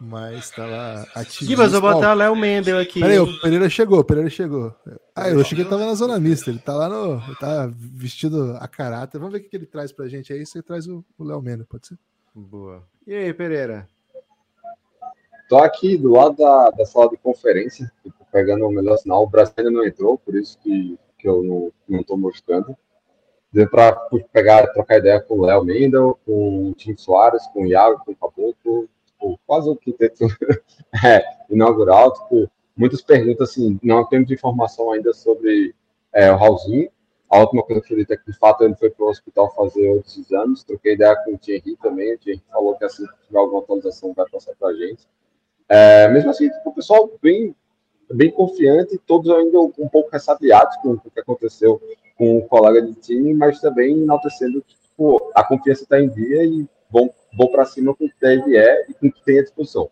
[0.00, 1.50] mas estava ativo.
[1.50, 3.00] Gibas, vou botar o Léo Mendel aqui.
[3.00, 4.74] Peraí, o Pereira chegou, o Pereira chegou.
[5.14, 7.22] Ah, eu achei que ele tava na zona mista, ele tá lá no.
[7.24, 9.18] Ele tá vestido a caráter.
[9.18, 10.44] Vamos ver o que ele traz pra gente aí.
[10.44, 11.98] Você traz o Léo Mena, pode ser?
[12.34, 12.82] Boa.
[13.06, 13.88] E aí, Pereira?
[15.48, 19.22] Tô aqui do lado da, da sala de conferência, tipo, pegando o melhor sinal.
[19.22, 22.76] O Brasil ainda não entrou, por isso que, que eu não, não tô mostrando.
[23.52, 23.94] Deu para
[24.32, 28.10] pegar, trocar ideia com o Léo Mendel, com o Tim Soares, com o Iago, com
[28.10, 28.88] o Caboclo,
[29.24, 29.78] tipo, quase o
[31.04, 32.12] é, inaugural.
[32.12, 35.74] Tipo, muitas perguntas, assim, não temos informação ainda sobre
[36.12, 36.90] é, o Raulzinho.
[37.30, 39.88] A última coisa que ele tem que, de fato, ele foi para o hospital fazer
[39.88, 40.62] outros exames.
[40.62, 42.14] Troquei ideia com o Thierry também.
[42.14, 45.08] O Thierry falou que assim tiver alguma atualização vai passar para a gente.
[45.68, 47.56] É, mesmo assim, tipo, o pessoal bem,
[48.12, 51.80] bem confiante, todos ainda um pouco ressabiados com o que aconteceu
[52.16, 56.44] com o colega de time, mas também enaltecendo que tipo, a confiança está em dia
[56.44, 59.40] e vão, vão para cima com o que deve é e com o que tem
[59.40, 59.90] à disposição.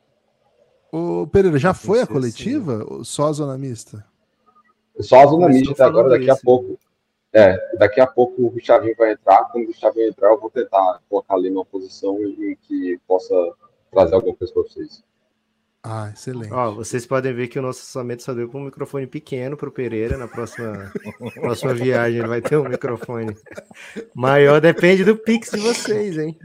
[0.92, 2.12] Ô, Pereira, já foi a Sim, sim.
[2.12, 2.86] coletiva?
[2.88, 4.06] Ou Só a zona mista?
[5.00, 6.44] Só a zona mista até agora, falando daqui a isso.
[6.44, 6.78] pouco.
[7.34, 9.44] É, daqui a pouco o Gustavinho vai entrar.
[9.46, 13.34] Quando o Gustavinho entrar, eu vou tentar colocar ali numa posição em que possa
[13.90, 15.02] trazer alguma coisa para vocês.
[15.84, 16.52] Ah, excelente.
[16.52, 19.72] Ó, vocês podem ver que o nosso orçamento só deu com um microfone pequeno pro
[19.72, 20.16] Pereira.
[20.16, 20.92] Na próxima,
[21.34, 23.34] próxima viagem ele vai ter um microfone
[24.14, 24.60] maior.
[24.60, 26.38] Depende do Pix de vocês, hein?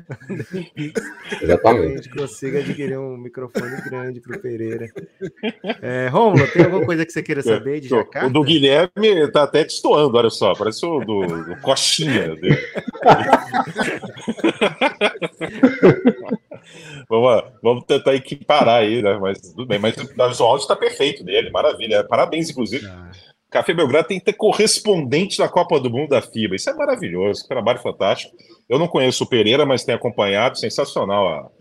[1.39, 1.97] A Exatamente.
[1.97, 4.88] gente consiga adquirir um microfone grande pro Pereira.
[5.84, 8.30] É, Rômulo, tem alguma coisa que você queira saber de O Jacarta?
[8.32, 12.36] do Guilherme tá até destoando, olha só, parece o do, do Coxinha.
[12.36, 12.58] dele.
[17.10, 19.17] vamos, vamos tentar equiparar aí, né?
[19.17, 19.80] Mas tudo bem.
[19.80, 22.04] Mas o áudio está perfeito dele, maravilha.
[22.04, 22.86] Parabéns, inclusive.
[22.86, 23.12] Ah,
[23.50, 26.56] Café Belgrado tem que ter correspondente da Copa do Mundo da FIBA.
[26.56, 28.36] Isso é maravilhoso, trabalho fantástico.
[28.67, 30.60] Eu não conheço o Pereira, mas tenho acompanhado.
[30.60, 31.52] Sensacional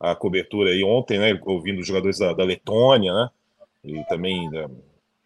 [0.00, 1.38] a, a cobertura aí ontem, né?
[1.46, 3.28] Ouvindo os jogadores da, da Letônia, né?
[3.84, 4.50] E também.
[4.50, 4.68] Da...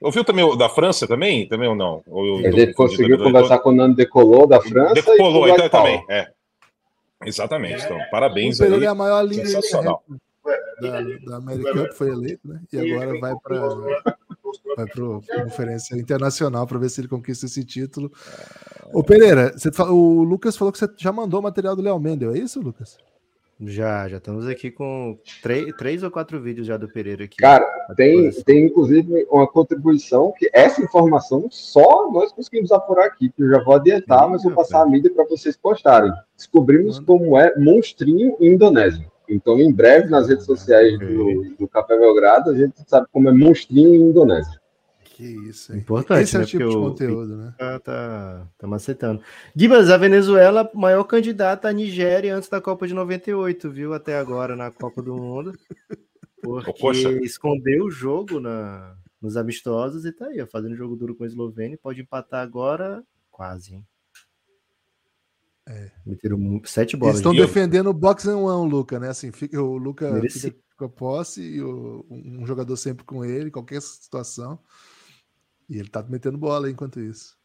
[0.01, 1.49] Ouviu também o da França também?
[1.49, 2.03] Também ou não?
[2.07, 5.49] Ou eu A tô gente confundindo conseguiu conversar com o Nando Decolou da França Decolou,
[5.49, 5.89] e o então Paulo.
[5.89, 6.05] também.
[6.11, 6.31] É.
[7.25, 7.85] Exatamente.
[7.85, 8.85] Então, O parabéns Pereira aí.
[8.85, 10.03] é a maior líder Sensacional.
[10.81, 12.61] da, da American Cup, foi eleito, né?
[12.73, 13.69] E agora vai para
[14.77, 18.13] vai para conferência internacional para ver se ele conquista esse título.
[18.93, 22.35] Ô Pereira, você o Lucas falou que você já mandou o material do Léo Mendel,
[22.35, 22.99] é isso, Lucas?
[23.61, 27.37] Já, já estamos aqui com três, três ou quatro vídeos já do Pereira aqui.
[27.37, 27.65] Cara,
[27.97, 33.51] tem, tem inclusive uma contribuição que essa informação só nós conseguimos apurar aqui, que eu
[33.51, 36.13] já vou adiantar, mas vou passar a mídia para vocês postarem.
[36.37, 39.09] Descobrimos como é monstrinho indonésio.
[39.29, 43.33] Então, em breve, nas redes sociais do, do Café Belgrado, a gente sabe como é
[43.33, 44.61] monstrinho indonésio.
[45.17, 45.79] Que isso, hein?
[45.79, 46.45] Importante, Esse é né?
[46.45, 47.55] o tipo de Porque o- conteúdo, né?
[47.57, 49.23] Tá, tá, tá macetando.
[49.55, 53.95] Gibas, a Venezuela, maior candidata à Nigéria antes da Copa de 98, viu?
[53.95, 55.53] Até agora na Copa do Mundo.
[56.43, 57.13] Porque Poxa.
[57.25, 61.27] escondeu o jogo na, nos amistosos e tá aí, ó, fazendo jogo duro com a
[61.29, 61.79] Eslovênia.
[61.81, 63.01] Pode empatar agora,
[63.31, 63.87] quase, hein?
[65.69, 65.91] É.
[66.05, 67.17] Meteram sete Eles bolas.
[67.17, 69.09] estão de- eu- defendendo o box and one, Luca, né?
[69.11, 73.25] Assim, fica, o Luca Mereci- fica com a posse e o, um jogador sempre com
[73.25, 74.59] ele, qualquer situação.
[75.69, 77.37] E ele tá metendo bola enquanto isso.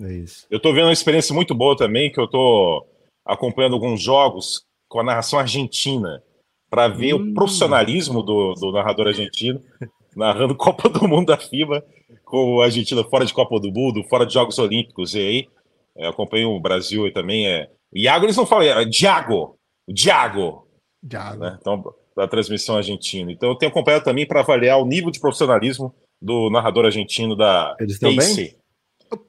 [0.00, 0.46] É isso.
[0.50, 2.86] Eu tô vendo uma experiência muito boa também, que eu tô
[3.24, 6.22] acompanhando alguns jogos com a narração argentina,
[6.68, 7.30] para ver hum.
[7.30, 9.62] o profissionalismo do, do narrador argentino,
[10.16, 11.84] narrando Copa do Mundo da FIBA,
[12.24, 15.14] com a Argentina fora de Copa do Mundo, fora de Jogos Olímpicos.
[15.14, 15.48] E aí,
[15.96, 17.70] eu acompanho o Brasil e também é.
[17.92, 19.56] Iago, eles não falam, é Diago,
[19.88, 20.66] Diago.
[21.00, 21.38] Diago.
[21.38, 21.56] Né?
[21.60, 23.30] Então, da transmissão argentina.
[23.30, 27.76] Então, eu tenho acompanhado também para avaliar o nível de profissionalismo do narrador argentino da
[27.78, 28.56] Eles estão bem?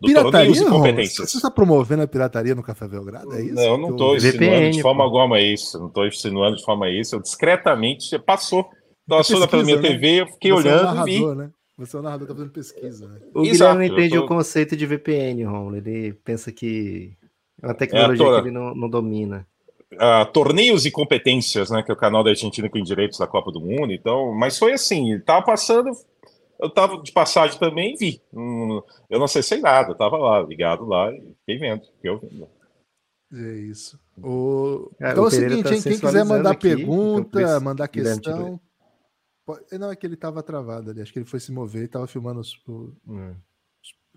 [0.01, 3.33] Pirataria, Você está promovendo a pirataria no Café Belgrado?
[3.33, 3.53] É isso?
[3.53, 5.03] Não, eu não estou insinuando VPN, de forma pô.
[5.03, 5.77] alguma isso.
[5.77, 7.15] Não estou insinuando de forma isso.
[7.15, 8.67] Eu discretamente passou.
[9.07, 9.81] Passou na minha né?
[9.81, 11.35] TV, eu fiquei Você olhando é um narrador, e vi.
[11.35, 11.51] Né?
[11.77, 13.07] Você é o narrador, tá fazendo pesquisa.
[13.07, 13.19] Né?
[13.33, 14.23] O Guilherme não entende tô...
[14.23, 15.75] o conceito de VPN, Romulo.
[15.75, 17.13] Ele pensa que
[17.61, 19.45] é uma tecnologia é que ele não, não domina.
[19.93, 21.83] Uh, torneios e competências, né?
[21.83, 23.93] Que é o canal da Argentina com direitos da Copa do Mundo.
[23.93, 25.91] Então, mas foi assim, tava passando,
[26.59, 28.21] eu tava de passagem também e vi.
[28.33, 32.11] Hum, eu não sei sei nada, eu tava lá, ligado lá e fiquei vendo, fiquei
[32.11, 32.47] ouvindo.
[33.33, 33.99] É isso.
[34.17, 34.91] O...
[34.99, 37.87] É, então o é o seguinte, tá quem quiser mandar aqui, então pergunta, então mandar
[37.87, 38.59] questão.
[39.45, 39.77] Pode...
[39.77, 42.07] Não, é que ele tava travado ali, acho que ele foi se mover e tava
[42.07, 43.35] filmando os, o, hum.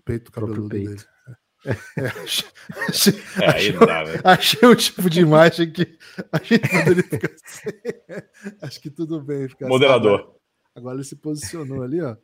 [0.05, 0.89] peito cabeludo peito.
[0.89, 1.01] dele.
[1.65, 1.71] É,
[2.23, 4.21] achei, é, achei, dá, né?
[4.23, 5.97] achei um tipo de imagem que
[6.31, 8.57] a gente poderia ficar assim.
[8.61, 9.49] Acho que tudo bem.
[9.49, 10.21] Ficar Moderador.
[10.21, 10.39] Assim.
[10.75, 12.15] Agora ele se posicionou ali, ó.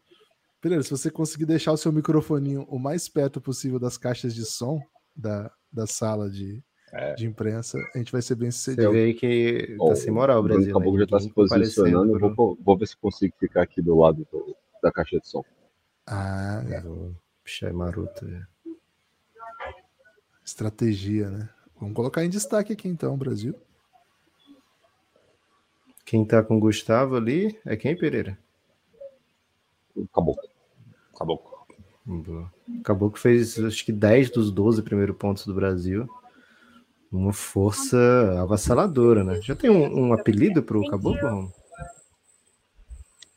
[0.65, 4.43] Pereira, se você conseguir deixar o seu microfoninho o mais perto possível das caixas de
[4.43, 4.81] som
[5.15, 7.13] da, da sala de, é.
[7.13, 8.87] de imprensa, a gente vai ser bem sucedido.
[8.87, 10.75] Você vê que tá sem moral o Brasil.
[10.75, 11.01] Acabou né?
[11.01, 12.17] já tá se posicionando.
[12.17, 15.45] Vou, vou, ver se consigo ficar aqui do lado do, da caixa de som.
[16.07, 16.81] Ah, é.
[17.43, 18.25] Puxa, é maroto.
[18.25, 18.47] É.
[20.43, 21.49] Estratégia, né?
[21.79, 23.53] Vamos colocar em destaque aqui então, Brasil.
[26.03, 28.35] Quem tá com o Gustavo ali é quem, Pereira?
[30.11, 30.35] Acabou.
[31.15, 31.55] Caboclo.
[32.83, 36.07] Caboclo fez acho que 10 dos 12 primeiros pontos do Brasil.
[37.11, 37.97] Uma força
[38.41, 39.39] avassaladora, né?
[39.41, 41.53] Já tem um, um apelido para o Caboclo, Romo?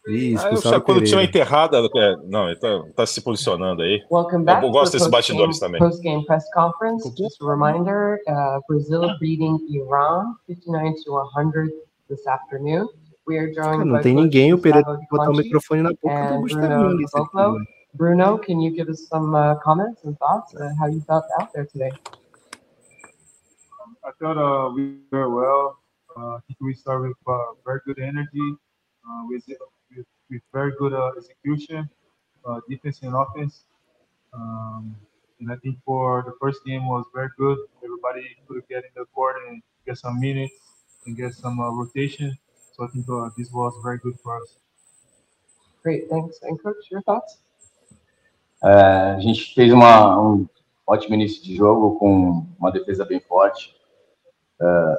[0.08, 4.02] Isso, ah, eu quando tinha uma enterrada, é, não, ele tá, tá, se posicionando aí.
[4.10, 5.78] eu gosto desses bastidores também.
[5.78, 7.06] Post-game press conference.
[7.14, 11.70] Just a reminder, uh, Brazil beating Iran 59 to 100
[12.08, 12.88] this afternoon.
[13.54, 17.38] Cara, não tem ninguém, o Pereira tem que botar o microfone na boca do Gustavo
[17.38, 17.66] ali.
[17.94, 21.50] Bruno, can you give us some uh, comments and thoughts on how you felt out
[21.52, 21.90] there today?
[24.04, 25.78] I thought uh, we were well.
[26.16, 28.54] Uh, I think we started with uh, very good energy,
[29.04, 29.42] uh, with,
[29.96, 31.88] with, with very good uh, execution,
[32.44, 33.64] uh, defense and offense.
[34.32, 34.94] Um,
[35.40, 37.58] and I think for the first game was very good.
[37.82, 40.54] Everybody could get in the court and get some minutes
[41.06, 42.36] and get some uh, rotation.
[42.78, 44.56] So I think uh, this was very good for us.
[45.82, 46.38] Great, thanks.
[46.42, 47.40] And coach, your thoughts?
[48.62, 50.48] É, a gente fez uma, um
[50.86, 53.74] ótimo início de jogo com uma defesa bem forte.
[54.60, 54.94] Uh,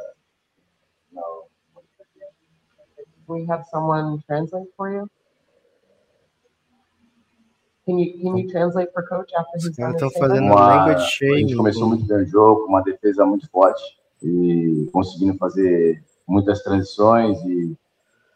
[3.27, 5.09] we have someone translate for you?
[7.85, 11.37] Can you, can you translate for coach after he's done Estão fazendo uma, language A
[11.37, 13.83] gente começou muito bem o jogo, com uma defesa muito forte
[14.21, 17.75] e conseguindo fazer muitas transições e,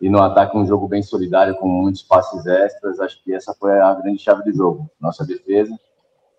[0.02, 3.00] e no ataque um jogo bem solidário com muitos passes extras.
[3.00, 5.78] Acho que essa foi a grande chave do jogo, nossa defesa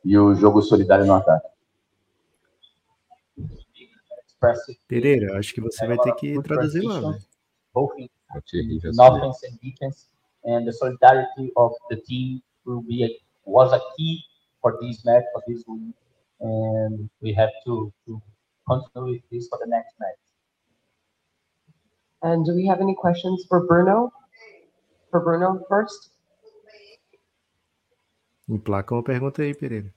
[0.04, 1.48] e o jogo solidário no ataque.
[4.86, 7.00] Pereira, acho que você vai ter que traduzir lá.
[7.00, 7.18] Né?
[7.72, 10.08] Both in offense and defense,
[10.44, 13.08] and the solidarity of the team will be a,
[13.44, 14.20] was a key
[14.60, 15.94] for this match, for this win,
[16.40, 18.20] and we have to, to
[18.68, 20.23] continue with this for the next match.
[22.24, 24.10] And do we have any questions for Bruno?
[25.10, 26.10] For Bruno first?
[28.48, 29.92] Emplaca uma pergunta aí, Pereira.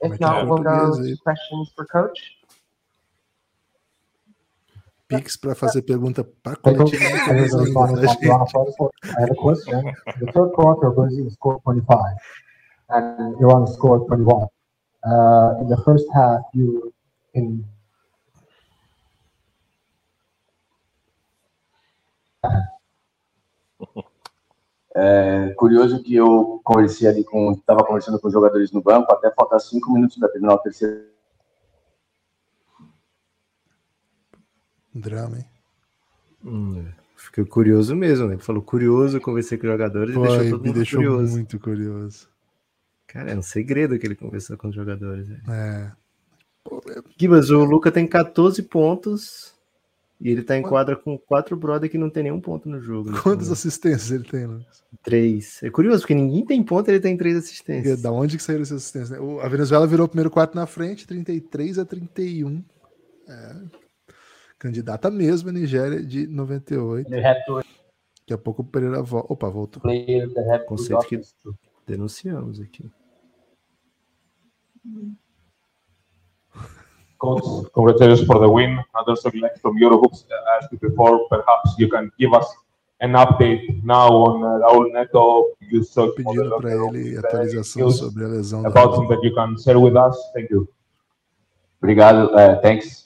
[0.00, 2.38] If not, we'll go to questions for coach.
[5.08, 7.02] Pix para fazer pergunta para coletiva.
[7.02, 7.08] I
[9.18, 9.92] have a question.
[10.20, 12.16] The third quarter, Brazil scored 25,
[12.90, 14.46] and Iran scored 21.
[15.04, 16.94] Uh, in the first half, you
[17.34, 17.64] in
[24.94, 29.30] É curioso que eu conversei ali com, estava conversando com os jogadores no banco, até
[29.30, 31.06] faltar cinco minutos para terminar o terceiro.
[34.94, 35.46] Drama, hein?
[36.44, 36.94] Hum, é.
[37.16, 38.36] fiquei curioso mesmo, né?
[38.36, 41.32] Falou curioso, conversei com os jogadores Pô, e deixou todo me deixou curioso.
[41.32, 42.28] muito curioso.
[43.06, 45.28] Cara, é um segredo que ele conversou com os jogadores.
[45.28, 45.40] Né?
[45.48, 45.92] É.
[46.64, 49.51] Pô, o Luca tem 14 pontos
[50.24, 53.10] E ele tá em quadra com quatro brother que não tem nenhum ponto no jogo.
[53.10, 53.18] né?
[53.22, 54.84] Quantas assistências ele tem, Lucas?
[55.02, 55.60] Três.
[55.62, 58.00] É curioso, porque ninguém tem ponto, ele tem três E assistências.
[58.00, 59.10] Da onde que saíram essas assistências?
[59.10, 59.18] né?
[59.18, 62.62] O- A Venezuela virou o primeiro quarto na frente, 33 a 31.
[63.28, 63.56] É.
[64.58, 67.12] Candidata mesmo a Nigéria de 98.
[67.12, 67.56] And we have two
[68.20, 69.32] Daqui a pouco o Pereira volta.
[69.32, 69.82] Opa, voltou.
[70.66, 71.20] Conceito que
[71.84, 72.88] denunciamos aqui.
[77.22, 78.82] Coach, congratulations for the win.
[78.98, 82.46] Anderson Glenn from Eurohoops uh, asked you before, perhaps you can give us
[82.98, 85.54] an update now on uh, Raul Neto.
[85.60, 89.78] You saw Pedindo para ele atualização sobre a lesão about him that you can share
[89.78, 90.16] with us.
[90.34, 90.68] Thank you.
[91.80, 93.04] Obrigado, é, thanks.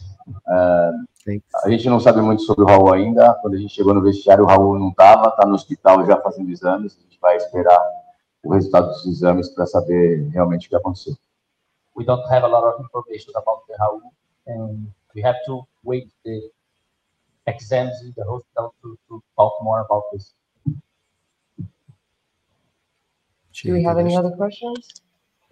[0.49, 0.91] É,
[1.65, 3.35] a gente não sabe muito sobre o Raul ainda.
[3.43, 6.51] Quando a gente chegou no vestiário, o Raul não estava, está no hospital já fazendo
[6.51, 6.97] exames.
[6.99, 7.81] A gente vai esperar
[8.43, 11.15] o resultado dos exames para saber realmente o que aconteceu.
[11.97, 14.01] We don't have a lot of information about the Raul,
[14.47, 16.51] and we have to wait the
[17.47, 20.35] exams in the hospital to, to talk more about this.
[23.65, 25.03] Do we have any other questions?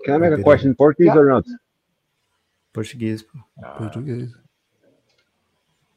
[0.04, 1.44] Can I make a question in Portuguese or not?
[2.74, 3.38] Português, pô.
[3.78, 4.30] Português.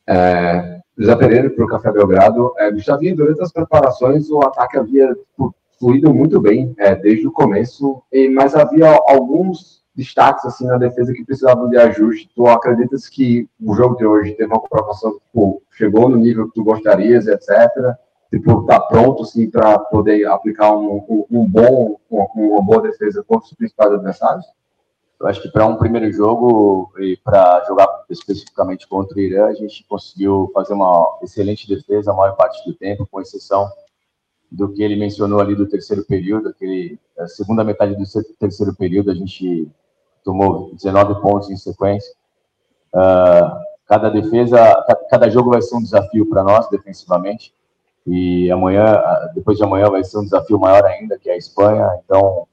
[0.08, 2.54] É, José Pereira para o Café Belgrado.
[2.58, 5.14] É, Gustavinho, durante as preparações o ataque havia
[5.78, 11.12] fluído muito bem é, desde o começo, e, mas havia alguns destaques assim na defesa
[11.12, 12.30] que precisavam de ajuste.
[12.36, 16.54] Tu acreditas que o jogo de hoje teve uma colocação que chegou no nível que
[16.54, 17.50] tu gostarias, etc.
[18.30, 23.48] Tipo, tá pronto assim para poder aplicar um, um, bom, uma, uma boa defesa contra
[23.48, 24.46] os principais adversários?
[25.20, 29.54] Eu acho que para um primeiro jogo e para jogar especificamente contra o Irã, a
[29.54, 33.68] gente conseguiu fazer uma excelente defesa a maior parte do tempo, com exceção
[34.52, 38.04] do que ele mencionou ali do terceiro período, aquele a segunda metade do
[38.38, 39.68] terceiro período a gente
[40.28, 42.14] tomou 19 pontos em sequência.
[42.94, 47.54] Ah, cada defesa, ca- cada jogo vai ser um desafio para nós defensivamente
[48.06, 51.38] e amanhã, ah, depois de amanhã vai ser um desafio maior ainda, que é a
[51.38, 51.90] Espanha.
[52.04, 52.46] Então,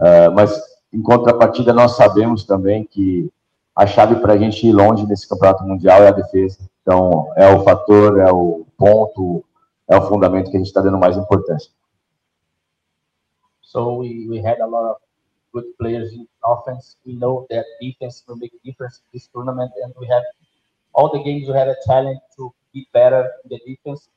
[0.00, 0.58] ah, mas
[0.92, 3.30] em contrapartida nós sabemos também que
[3.76, 6.58] a chave para a gente ir longe nesse campeonato mundial é a defesa.
[6.82, 9.44] Então, é o fator, é o ponto,
[9.88, 11.70] é o fundamento que a gente está dando mais importância.
[13.62, 14.96] So we, we had a lot of
[15.52, 16.96] good players in offense.
[17.04, 20.22] We know that defense will make a difference in this tournament, and we have
[20.94, 24.08] all the games we had a challenge to be better in the defense.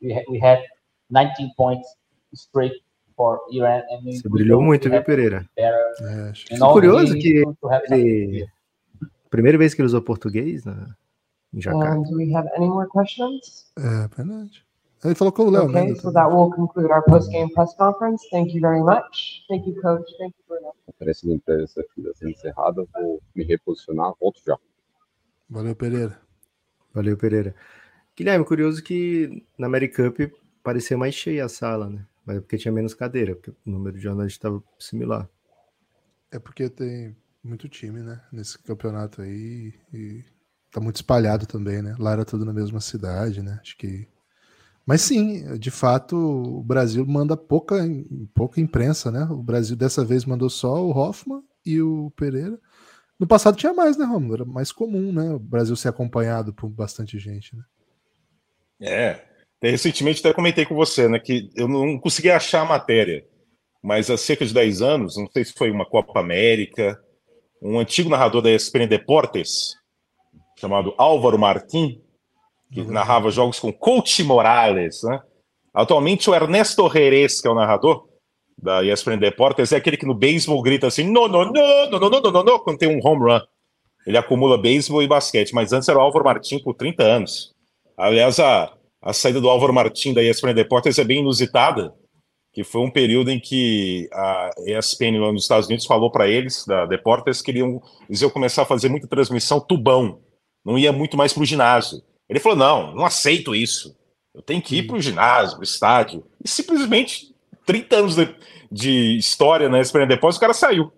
[0.00, 0.60] We had, we had
[1.10, 1.96] 19 points
[2.34, 2.74] straight
[3.16, 5.48] for Iran, and we, Você brilhou muito, viu, Pereira?
[5.56, 7.42] É, é curioso que
[7.90, 8.46] ele.
[9.30, 10.94] Primeira vez que ele usou português na,
[11.52, 11.96] em Jacarta.
[11.96, 13.72] And do we have any more questions?
[13.76, 14.65] É, verdade.
[15.04, 16.00] Ele falou com o Léo Okay, Mendes.
[16.02, 18.26] so that will conclude our post-game press conference.
[18.30, 19.44] Thank you very much.
[19.48, 20.10] Thank you, coach.
[20.18, 20.72] Thank you, Bruno.
[20.98, 24.56] Parece uma empresa aqui da sendo encerrada, vou me reposicionar, volto já.
[25.48, 26.18] Valeu, Pereira.
[26.92, 27.54] Valeu, Pereira.
[28.16, 30.32] Guilherme, curioso que na Americup
[30.62, 32.04] parecia mais cheia a sala, né?
[32.24, 35.28] Mas é porque tinha menos cadeira, porque o número de jornalistas estava similar.
[36.32, 38.20] É porque tem muito time, né?
[38.32, 39.74] Nesse campeonato aí.
[39.92, 40.24] E
[40.72, 41.94] tá muito espalhado também, né?
[41.98, 43.58] Lá era tudo na mesma cidade, né?
[43.60, 44.08] Acho que.
[44.86, 47.76] Mas sim, de fato, o Brasil manda pouca,
[48.32, 49.24] pouca imprensa, né?
[49.24, 52.56] O Brasil dessa vez mandou só o Hoffman e o Pereira.
[53.18, 54.34] No passado tinha mais, né, Romulo?
[54.34, 55.32] Era mais comum, né?
[55.32, 57.64] O Brasil ser acompanhado por bastante gente, né?
[58.80, 59.24] É.
[59.60, 63.26] Recentemente até comentei com você, né, que eu não consegui achar a matéria,
[63.82, 67.00] mas há cerca de 10 anos, não sei se foi uma Copa América,
[67.60, 69.74] um antigo narrador da ESPN Deportes,
[70.58, 72.02] chamado Álvaro Martim,
[72.72, 75.20] que narrava jogos com Coach Morales, né?
[75.72, 78.08] Atualmente o Ernesto Jerez, que é o narrador
[78.60, 82.10] da ESPN Deportes, é aquele que no beisebol grita assim, no, no, no, no, no,
[82.10, 83.40] no, no, no, no, quando tem um home run.
[84.06, 87.54] Ele acumula beisebol e basquete, mas antes era o Álvaro Martim por 30 anos.
[87.96, 88.72] Aliás, a,
[89.02, 91.92] a saída do Álvaro Martim da ESPN Deportes é bem inusitada,
[92.52, 96.64] que foi um período em que a ESPN lá nos Estados Unidos falou para eles,
[96.64, 100.20] da Deportes, que iriam, eles iam começar a fazer muita transmissão tubão,
[100.64, 102.00] não ia muito mais para o ginásio.
[102.28, 103.96] Ele falou: não, não aceito isso.
[104.34, 106.24] Eu tenho que ir para o ginásio, para o estádio.
[106.44, 108.34] E simplesmente, 30 anos de,
[108.70, 110.92] de história na ESPN Deportes, o cara saiu.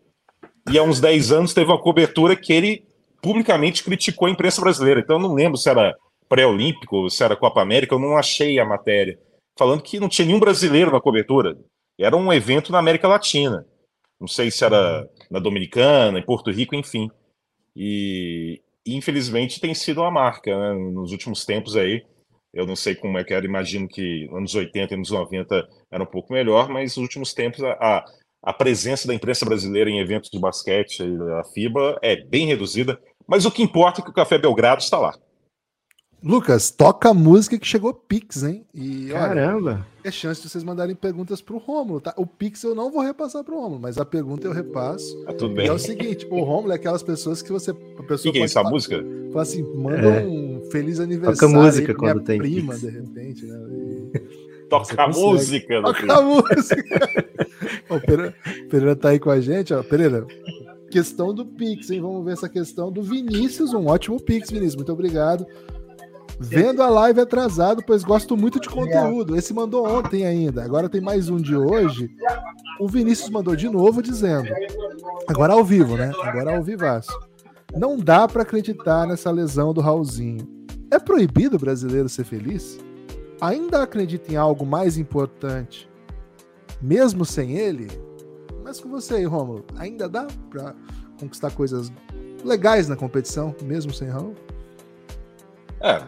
[0.71, 2.85] E há uns 10 anos teve uma cobertura que ele
[3.23, 5.01] publicamente criticou a imprensa brasileira.
[5.01, 5.97] Então eu não lembro se era
[6.29, 9.19] pré-olímpico, se era Copa América, eu não achei a matéria.
[9.57, 11.57] Falando que não tinha nenhum brasileiro na cobertura.
[11.99, 13.67] Era um evento na América Latina.
[14.21, 17.11] Não sei se era na Dominicana, em Porto Rico, enfim.
[17.75, 18.61] E
[18.95, 22.03] infelizmente tem sido uma marca né, nos últimos tempos aí.
[22.53, 26.03] Eu não sei como é que era, imagino que anos 80 e anos 90 era
[26.03, 28.05] um pouco melhor, mas nos últimos tempos a, a,
[28.43, 32.99] a presença da imprensa brasileira em eventos de basquete da FIBA é bem reduzida.
[33.27, 35.15] Mas o que importa é que o Café Belgrado está lá.
[36.23, 38.65] Lucas, toca a música que chegou Pix, hein?
[38.75, 39.71] E, Caramba!
[39.71, 42.13] Olha, é chance de vocês mandarem perguntas pro Rômulo, tá?
[42.17, 45.25] O Pix eu não vou repassar pro Rômulo, mas a pergunta eu repasso.
[45.29, 45.69] Ah, tudo bem.
[45.69, 47.71] é o seguinte, o Rômulo é aquelas pessoas que você...
[47.71, 49.05] A pessoa que, que é essa música?
[49.33, 50.27] Fala assim, manda é.
[50.27, 51.39] um feliz aniversário.
[51.39, 52.81] Toca música quando tem prima, Pix.
[52.81, 53.59] de repente, né?
[54.15, 54.49] E...
[54.69, 55.83] Toca a música.
[55.83, 57.11] Toca a música.
[57.89, 58.35] o Pereira,
[58.69, 59.83] Pereira tá aí com a gente, ó.
[59.83, 60.27] Pereira,
[60.91, 62.01] questão do Pix, hein?
[62.01, 63.73] Vamos ver essa questão do Vinícius.
[63.73, 64.77] Um ótimo Pix, Vinícius.
[64.77, 65.47] Muito obrigado.
[66.41, 69.37] Vendo a live atrasado, pois gosto muito de conteúdo.
[69.37, 70.63] Esse mandou ontem ainda.
[70.63, 72.11] Agora tem mais um de hoje.
[72.79, 74.49] O Vinícius mandou de novo dizendo.
[75.27, 76.13] Agora ao vivo, né?
[76.23, 77.11] Agora ao vivaço.
[77.77, 80.47] Não dá para acreditar nessa lesão do Raulzinho.
[80.91, 82.79] É proibido o brasileiro ser feliz?
[83.41, 85.89] Ainda acredita em algo mais importante,
[86.81, 87.89] mesmo sem ele?
[88.65, 90.75] Mas com você aí, Romulo, ainda dá para
[91.21, 91.93] conquistar coisas
[92.45, 94.35] legais na competição, mesmo sem Raul?
[95.81, 96.03] É,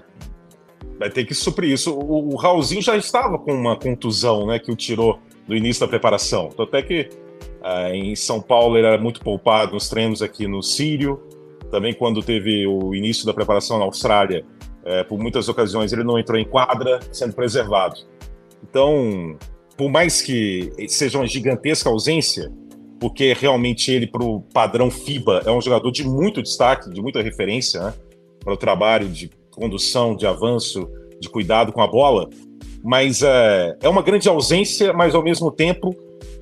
[0.98, 1.92] vai ter que suprir isso.
[1.94, 5.88] O, o Raulzinho já estava com uma contusão, né, que o tirou do início da
[5.88, 6.50] preparação.
[6.52, 7.08] Então, até que
[7.62, 11.20] é, em São Paulo ele era muito poupado nos treinos aqui no Sírio.
[11.70, 14.44] Também quando teve o início da preparação na Austrália,
[14.84, 17.96] é, por muitas ocasiões ele não entrou em quadra, sendo preservado.
[18.62, 19.36] Então,
[19.76, 22.52] por mais que seja uma gigantesca ausência,
[22.98, 27.22] porque realmente ele, para o padrão FIBA, é um jogador de muito destaque, de muita
[27.22, 27.94] referência, né?
[28.44, 30.88] para o trabalho de condução, de avanço,
[31.20, 32.28] de cuidado com a bola.
[32.82, 35.94] Mas é, é uma grande ausência, mas ao mesmo tempo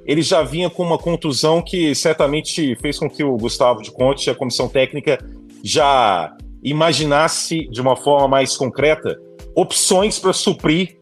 [0.06, 4.30] ele já vinha com uma contusão que certamente fez com que o Gustavo de Conte,
[4.30, 5.18] a comissão técnica,
[5.62, 9.20] já imaginasse de uma forma mais concreta
[9.54, 10.96] opções para suprir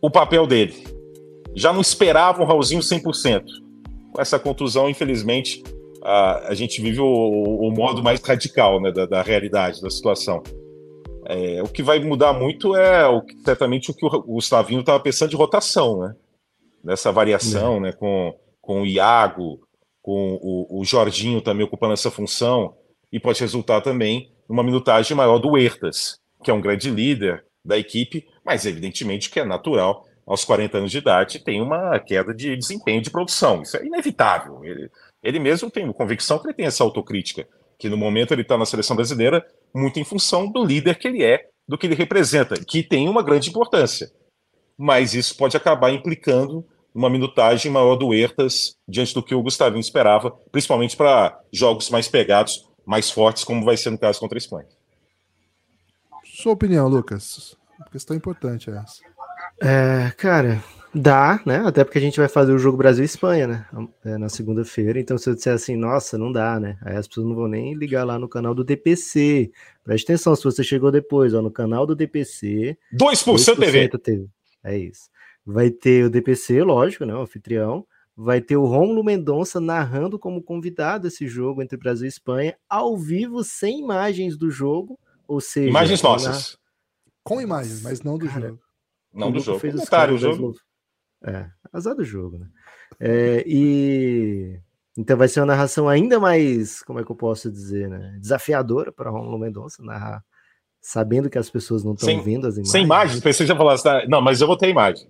[0.00, 0.74] o papel dele.
[1.54, 3.44] Já não esperava o Raulzinho 100%.
[4.12, 5.62] Com essa contusão, infelizmente,
[6.02, 10.42] a, a gente vive o, o, modo mais radical né, da, da realidade, da situação.
[11.26, 15.30] É, o que vai mudar muito é o, certamente o que o Gustavinho estava pensando
[15.30, 16.14] de rotação, né?
[16.82, 17.80] Nessa variação, é.
[17.80, 17.92] né?
[17.92, 19.60] Com, com o Iago,
[20.02, 22.76] com o, o Jorginho também ocupando essa função,
[23.12, 27.78] e pode resultar também numa minutagem maior do Huertas, que é um grande líder da
[27.78, 32.56] equipe, mas evidentemente que é natural, aos 40 anos de idade, tem uma queda de
[32.56, 33.62] desempenho de produção.
[33.62, 34.64] Isso é inevitável.
[34.64, 34.90] Ele,
[35.22, 37.46] ele mesmo tem convicção que ele tem essa autocrítica
[37.78, 39.44] que no momento ele está na seleção brasileira
[39.74, 43.22] muito em função do líder que ele é, do que ele representa, que tem uma
[43.22, 44.10] grande importância.
[44.76, 46.64] Mas isso pode acabar implicando
[46.94, 52.06] uma minutagem maior do Hertas diante do que o Gustavinho esperava, principalmente para jogos mais
[52.06, 54.68] pegados, mais fortes, como vai ser no caso contra a Espanha.
[56.24, 57.56] Sua opinião, Lucas?
[57.90, 59.02] Questão importante é essa.
[59.60, 60.62] É, cara,
[60.94, 61.58] Dá, né?
[61.66, 63.66] Até porque a gente vai fazer o jogo Brasil-Espanha, né?
[64.04, 65.00] É, na segunda-feira.
[65.00, 66.78] Então, se eu disser assim, nossa, não dá, né?
[66.82, 69.50] Aí as pessoas não vão nem ligar lá no canal do DPC.
[69.82, 72.78] Preste atenção, se você chegou depois, ó, no canal do DPC.
[72.94, 73.88] 2%, 2% TV.
[73.98, 74.28] TV.
[74.62, 75.10] É isso.
[75.44, 77.14] Vai ter o DPC, lógico, né?
[77.14, 77.84] O anfitrião.
[78.16, 82.96] Vai ter o Rômulo Mendonça narrando como convidado esse jogo entre Brasil e Espanha, ao
[82.96, 84.96] vivo, sem imagens do jogo.
[85.26, 86.56] Ou seja, imagens nossas.
[87.24, 88.60] Com imagens, mas não do Cara, jogo.
[89.12, 89.58] Não do jogo.
[89.58, 90.54] Fez Comentário, o jogo.
[91.24, 92.46] É, azar do jogo, né?
[93.00, 94.60] É, e
[94.96, 98.16] então vai ser uma narração ainda mais, como é que eu posso dizer, né?
[98.20, 100.22] Desafiadora para Romulo Mendonça narrar,
[100.80, 102.70] sabendo que as pessoas não estão vendo as imagens.
[102.70, 103.20] Sem imagens?
[103.20, 104.06] Pensei que já falasse, tá?
[104.08, 105.08] não, mas eu vou ter imagem.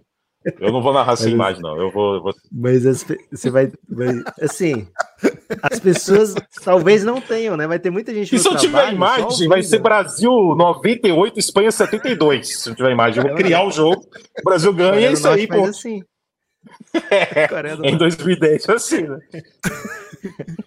[0.61, 1.77] Eu não vou narrar sem imagem, não.
[1.81, 2.17] Eu vou.
[2.17, 2.35] Eu vou...
[2.53, 4.09] Mas as, você vai, vai,
[4.41, 4.87] Assim,
[5.63, 6.35] as pessoas
[6.65, 7.67] talvez não tenham, né?
[7.67, 8.35] Vai ter muita gente.
[8.35, 12.61] E se eu tiver imagem, vai ser Brasil 98, Espanha 72.
[12.61, 14.07] Se eu tiver imagem, eu vou criar o jogo,
[14.41, 15.65] o Brasil ganha e é isso aí, pô.
[15.65, 16.03] Assim.
[17.11, 19.19] É, em 2010 foi assim, né?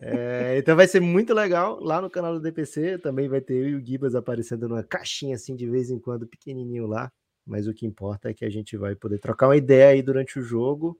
[0.00, 2.98] É, então vai ser muito legal lá no canal do DPC.
[2.98, 6.24] Também vai ter eu e o Gibas aparecendo numa caixinha assim de vez em quando,
[6.24, 7.10] pequenininho lá
[7.46, 10.38] mas o que importa é que a gente vai poder trocar uma ideia aí durante
[10.38, 10.98] o jogo.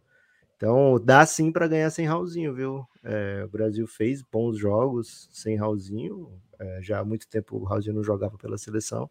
[0.57, 2.87] Então, dá sim para ganhar sem Raulzinho, viu?
[3.05, 6.31] É, o Brasil fez bons jogos sem Raulzinho.
[6.59, 9.11] É, já há muito tempo o Raulzinho não jogava pela seleção.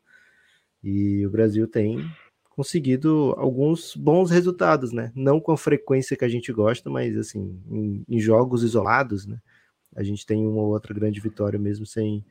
[0.84, 2.10] E o Brasil tem
[2.50, 5.12] conseguido alguns bons resultados, né?
[5.16, 9.40] Não com a frequência que a gente gosta, mas assim, em, em jogos isolados, né?
[9.96, 12.26] A gente tem uma ou outra grande vitória mesmo sem,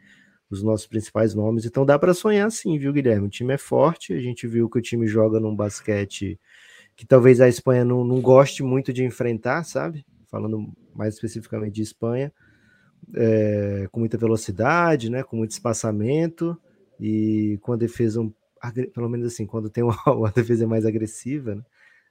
[0.50, 1.64] os nossos principais nomes.
[1.64, 3.26] Então dá para sonhar sim, viu, Guilherme?
[3.26, 6.38] O time é forte, a gente viu que o time joga num basquete
[6.96, 10.06] que talvez a Espanha não, não goste muito de enfrentar, sabe?
[10.26, 12.32] Falando mais especificamente de Espanha,
[13.14, 15.22] é, com muita velocidade, né?
[15.22, 16.56] Com muito espaçamento
[17.00, 18.32] e com a defesa, um,
[18.92, 21.62] pelo menos assim, quando tem uma, uma defesa mais agressiva, né?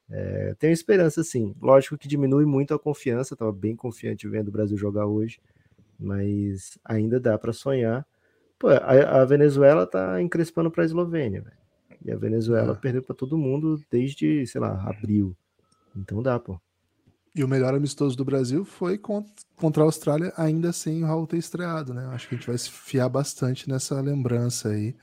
[0.10, 1.56] É, tenho esperança sim.
[1.62, 5.40] Lógico que diminui muito a confiança, estava bem confiante vendo o Brasil jogar hoje,
[5.98, 8.06] mas ainda dá para sonhar
[8.64, 11.58] Pô, a, a Venezuela tá encrespando para a Eslovênia, velho.
[12.06, 12.76] E a Venezuela É.
[12.76, 15.36] perdeu para todo mundo desde, sei lá, abril.
[15.95, 16.60] Então dá, pô.
[17.36, 21.38] E o melhor amistoso do Brasil foi contra, a Austrália, ainda sem o Raul ter
[21.38, 22.06] estreado, né?
[22.12, 24.95] Acho que a gente vai se fiar bastante nessa lembrança aí.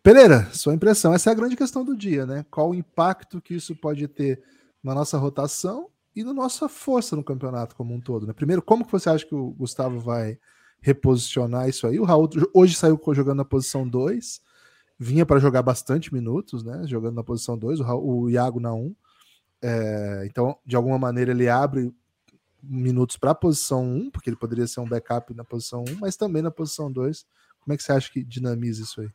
[0.00, 1.12] Pereira, sua impressão.
[1.12, 2.44] Essa é a grande questão do dia, né?
[2.50, 4.40] Qual o impacto que isso pode ter
[4.82, 8.32] na nossa rotação e na nossa força no campeonato como um todo, né?
[8.32, 10.38] Primeiro, como que você acha que o Gustavo vai
[10.80, 11.98] reposicionar isso aí?
[11.98, 14.40] O Raul hoje saiu jogando na posição 2,
[15.02, 16.82] vinha para jogar bastante minutos, né?
[16.86, 18.78] Jogando na posição 2, o, o Iago na 1.
[18.78, 18.94] Um.
[19.60, 21.92] É, então, de alguma maneira, ele abre
[22.62, 26.16] minutos para a posição 1, porque ele poderia ser um backup na posição 1, mas
[26.16, 27.26] também na posição 2.
[27.60, 29.08] Como é que você acha que dinamiza isso aí?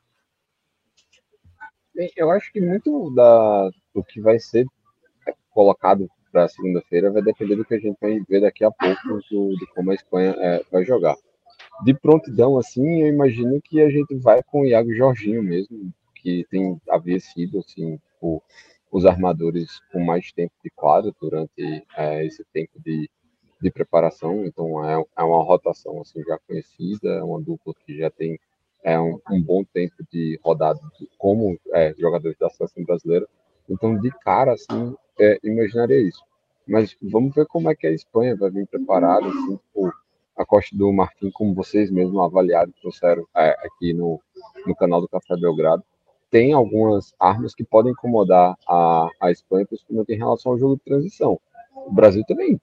[1.95, 4.67] Bem, eu acho que muito da, do que vai ser
[5.49, 9.57] colocado para segunda-feira vai depender do que a gente vai ver daqui a pouco, do,
[9.57, 11.15] de como a Espanha é, vai jogar.
[11.83, 16.45] De prontidão, assim, eu imagino que a gente vai com o Iago Jorginho mesmo, que
[16.49, 18.41] tem, havia sido, assim, o,
[18.91, 23.09] os armadores com mais tempo de quadro durante é, esse tempo de,
[23.61, 24.45] de preparação.
[24.45, 28.39] Então, é, é uma rotação, assim, já conhecida, é uma dupla que já tem
[28.83, 30.79] é, um, um bom tempo de rodada
[31.17, 33.27] como é, jogadores da seleção brasileira.
[33.69, 36.23] Então, de cara, assim, é, imaginaria isso.
[36.67, 39.93] Mas vamos ver como é que a Espanha vai vir preparada, assim, tipo,
[40.37, 44.21] a Costa do Marfim, como vocês mesmos avaliaram, trouxeram é, aqui no,
[44.65, 45.83] no canal do Café Belgrado,
[46.29, 50.83] tem algumas armas que podem incomodar a, a Espanha, principalmente em relação ao jogo de
[50.83, 51.39] transição.
[51.73, 52.59] O Brasil também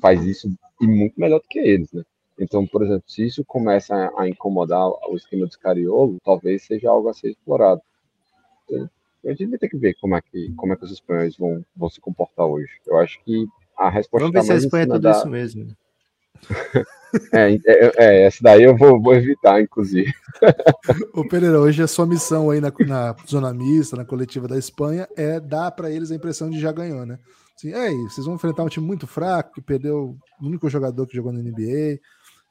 [0.00, 0.48] faz isso
[0.80, 2.04] e muito melhor do que eles, né?
[2.38, 6.88] Então, por exemplo, se isso começa a, a incomodar o esquema do Scariolo, talvez seja
[6.88, 7.80] algo a ser explorado.
[8.64, 8.88] Então,
[9.24, 11.64] A gente vai ter que ver como é que, como é que os espanhóis vão,
[11.76, 12.70] vão se comportar hoje.
[12.86, 13.46] Eu acho que
[13.76, 15.10] a resposta Vamos ver está se a Espanha é tudo da...
[15.10, 15.76] isso mesmo.
[17.12, 17.20] né?
[17.32, 20.12] É, é, é, essa daí eu vou, vou evitar, inclusive.
[21.14, 25.08] Ô Pereira, hoje a sua missão aí na, na zona mista, na coletiva da Espanha,
[25.16, 27.18] é dar para eles a impressão de já ganhou, né?
[27.56, 31.16] Assim, ei, vocês vão enfrentar um time muito fraco, que perdeu o único jogador que
[31.16, 31.98] jogou na NBA.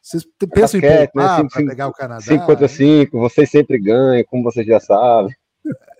[0.01, 1.07] Vocês te- pensam em Basquete, né?
[1.07, 2.21] poupar Cinco- para pegar o Canadá?
[2.21, 5.33] 5 contra 5, vocês sempre ganham, como vocês já sabem.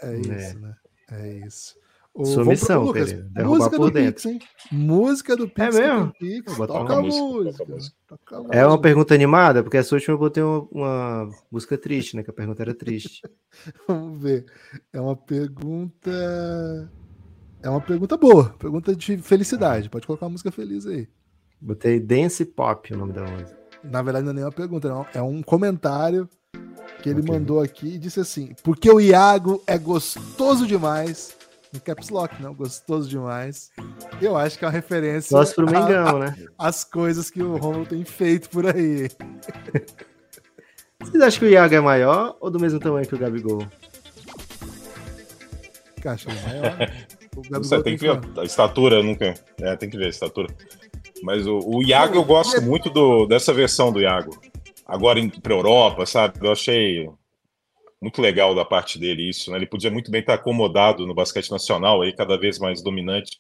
[0.02, 0.74] É isso, né?
[1.12, 1.76] É isso.
[2.18, 3.14] Ô, Sua missão, pro Lucas.
[3.46, 4.14] Música por do dentro.
[4.14, 4.40] Pix, hein?
[4.72, 5.76] Música do Pix.
[5.76, 6.06] É mesmo?
[6.08, 6.44] do Pix.
[6.48, 7.52] Vou botar Toca uma a música, música.
[7.58, 7.96] toca a música.
[8.08, 12.24] Toca É uma pergunta animada, porque essa última eu botei uma, uma música triste, né?
[12.24, 13.22] Que a pergunta era triste.
[13.88, 14.46] Vamos ver.
[14.92, 16.12] É uma pergunta.
[17.62, 18.50] É uma pergunta boa.
[18.58, 19.90] Pergunta de felicidade.
[19.90, 21.08] Pode colocar uma música feliz aí.
[21.62, 23.58] Botei Dance Pop o nome da música.
[23.84, 25.06] Na verdade, não é nem uma pergunta, não.
[25.14, 26.28] É um comentário
[27.04, 27.32] que ele Ok.
[27.32, 31.37] mandou aqui e disse assim: Porque o Iago é gostoso demais.
[31.74, 33.72] No Caps Lock, não, gostoso demais.
[34.22, 36.36] Eu acho que é uma referência Gosto pro a- Mengão, né?
[36.58, 39.10] às coisas que o Romulo tem feito por aí.
[41.02, 43.68] Vocês acham que o Iago é maior ou do mesmo tamanho que o Gabigol?
[46.02, 46.74] Caixa maior.
[47.36, 49.34] O Não Gabigol sei, tem que ver a estatura, nunca.
[49.62, 50.48] É, tem que ver a estatura.
[51.24, 54.40] Mas o, o Iago, eu gosto muito do, dessa versão do Iago.
[54.86, 56.40] Agora indo pra Europa, sabe?
[56.42, 57.10] Eu achei
[58.02, 59.58] muito legal da parte dele isso, né?
[59.58, 63.40] Ele podia muito bem estar acomodado no basquete nacional, aí cada vez mais dominante,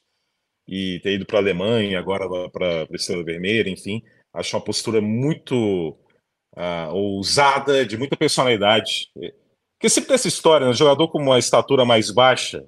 [0.67, 4.03] e ter ido para a Alemanha, agora para a Estrela Vermelha, enfim.
[4.33, 5.97] Acho uma postura muito
[6.55, 9.09] ah, ousada, de muita personalidade.
[9.77, 10.71] Porque sempre tem essa história, né?
[10.71, 12.67] Um jogador com uma estatura mais baixa,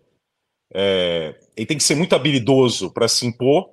[0.74, 3.72] é, ele tem que ser muito habilidoso para se impor,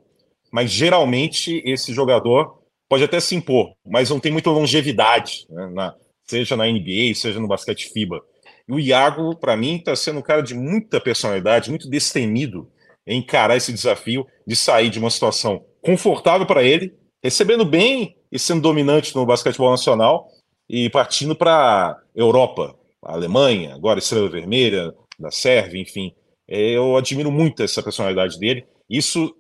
[0.51, 5.95] mas geralmente esse jogador pode até se impor, mas não tem muita longevidade, né, na-
[6.29, 8.21] seja na NBA, seja no basquete FIBA.
[8.69, 12.69] E o Iago, para mim, está sendo um cara de muita personalidade, muito destemido
[13.07, 18.39] em encarar esse desafio de sair de uma situação confortável para ele, recebendo bem e
[18.39, 20.29] sendo dominante no basquetebol nacional
[20.69, 26.13] e partindo para Europa, Alemanha, agora Estrela Vermelha, da Sérvia, enfim.
[26.49, 28.67] É, Eu admiro muito essa personalidade dele.
[28.91, 29.35] Isso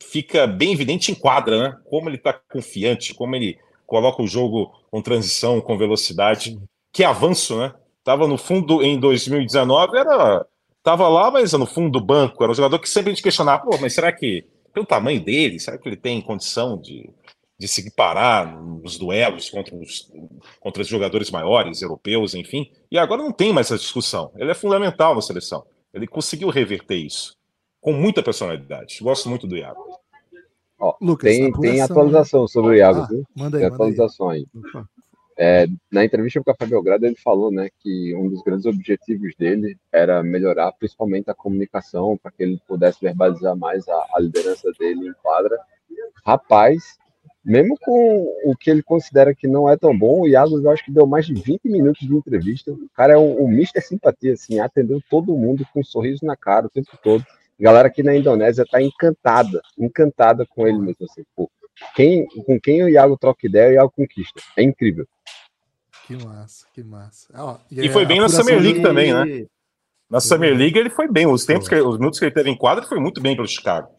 [0.00, 1.76] fica bem evidente em quadra, né?
[1.84, 3.58] Como ele está confiante, como ele
[3.92, 6.58] coloca o jogo com transição, com velocidade.
[6.90, 7.74] Que avanço, né?
[8.02, 10.46] Tava no fundo em 2019, era
[10.82, 12.42] tava lá, mas no fundo do banco.
[12.42, 15.60] Era um jogador que sempre a gente questionava, pô, mas será que pelo tamanho dele,
[15.60, 17.10] será que ele tem condição de,
[17.58, 20.10] de se parar nos duelos contra os,
[20.58, 22.72] contra os jogadores maiores, europeus, enfim?
[22.90, 24.32] E agora não tem mais essa discussão.
[24.36, 25.66] Ele é fundamental na seleção.
[25.92, 27.36] Ele conseguiu reverter isso
[27.78, 29.00] com muita personalidade.
[29.02, 29.91] Gosto muito do Iago.
[30.82, 33.18] Ó, Lucas, tem, apuração, tem atualização sobre o Iago, Ah, viu?
[33.18, 33.64] manda aí, Tem manda aí.
[33.66, 34.46] atualização aí.
[35.38, 39.32] É, na entrevista com o Café Belgrado, ele falou né, que um dos grandes objetivos
[39.38, 44.70] dele era melhorar principalmente a comunicação, para que ele pudesse verbalizar mais a, a liderança
[44.78, 45.56] dele em quadra.
[46.26, 46.98] Rapaz,
[47.44, 50.84] mesmo com o que ele considera que não é tão bom, o Iago eu acho
[50.84, 52.72] que deu mais de 20 minutos de entrevista.
[52.72, 53.80] O cara é um, um Mr.
[53.80, 57.24] Simpatia, assim, atendeu todo mundo com um sorriso na cara o tempo todo.
[57.62, 61.48] A galera aqui na Indonésia tá encantada, encantada com ele mesmo, assim, pô.
[61.94, 64.42] Quem, com quem o Iago troca ideia, o Iago conquista.
[64.56, 65.06] É incrível.
[66.08, 67.32] Que massa, que massa.
[67.70, 68.82] e, e foi bem na Summer League de...
[68.82, 69.46] também, né?
[70.10, 71.24] Na Summer League ele foi bem.
[71.24, 73.94] Os tempos, que, os minutos que ele teve em quadra, foi muito bem pelo Chicago.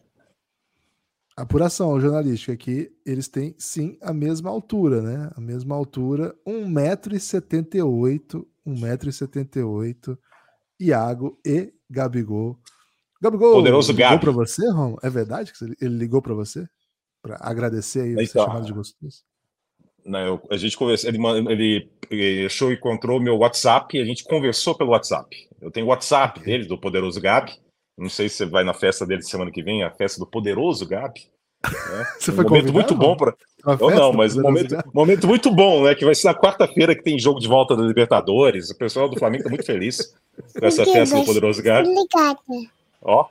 [1.34, 5.30] Apuração jornalística aqui, eles têm sim a mesma altura, né?
[5.34, 10.18] A mesma altura, 1,78m, 1,78m,
[10.78, 12.58] Iago e Gabigol.
[13.24, 14.20] Gabigol, Poderoso ligou Gabi.
[14.20, 14.96] para você, Rom?
[15.02, 16.66] É verdade que ele ligou para você?
[17.22, 19.22] Para agradecer aí então, ser chamado de gostoso?
[20.04, 21.18] Não, eu, a gente conversou, ele,
[21.50, 25.34] ele, ele achou e encontrou meu WhatsApp e a gente conversou pelo WhatsApp.
[25.58, 26.52] Eu tenho o WhatsApp okay.
[26.52, 27.52] dele, do Poderoso Gabi.
[27.96, 30.86] Não sei se você vai na festa dele semana que vem, a festa do Poderoso
[30.86, 31.22] Gabi.
[31.64, 32.06] Né?
[32.20, 33.34] Você um foi momento muito bom para.
[33.80, 35.94] Eu não, mas um momento, momento muito bom, né?
[35.94, 38.68] Que vai ser na quarta-feira que tem jogo de volta da Libertadores.
[38.68, 40.14] O pessoal do Flamengo tá muito feliz
[40.58, 41.88] com essa festa do Poderoso Gabi.
[41.88, 42.40] Ligado.
[43.04, 43.26] Ó.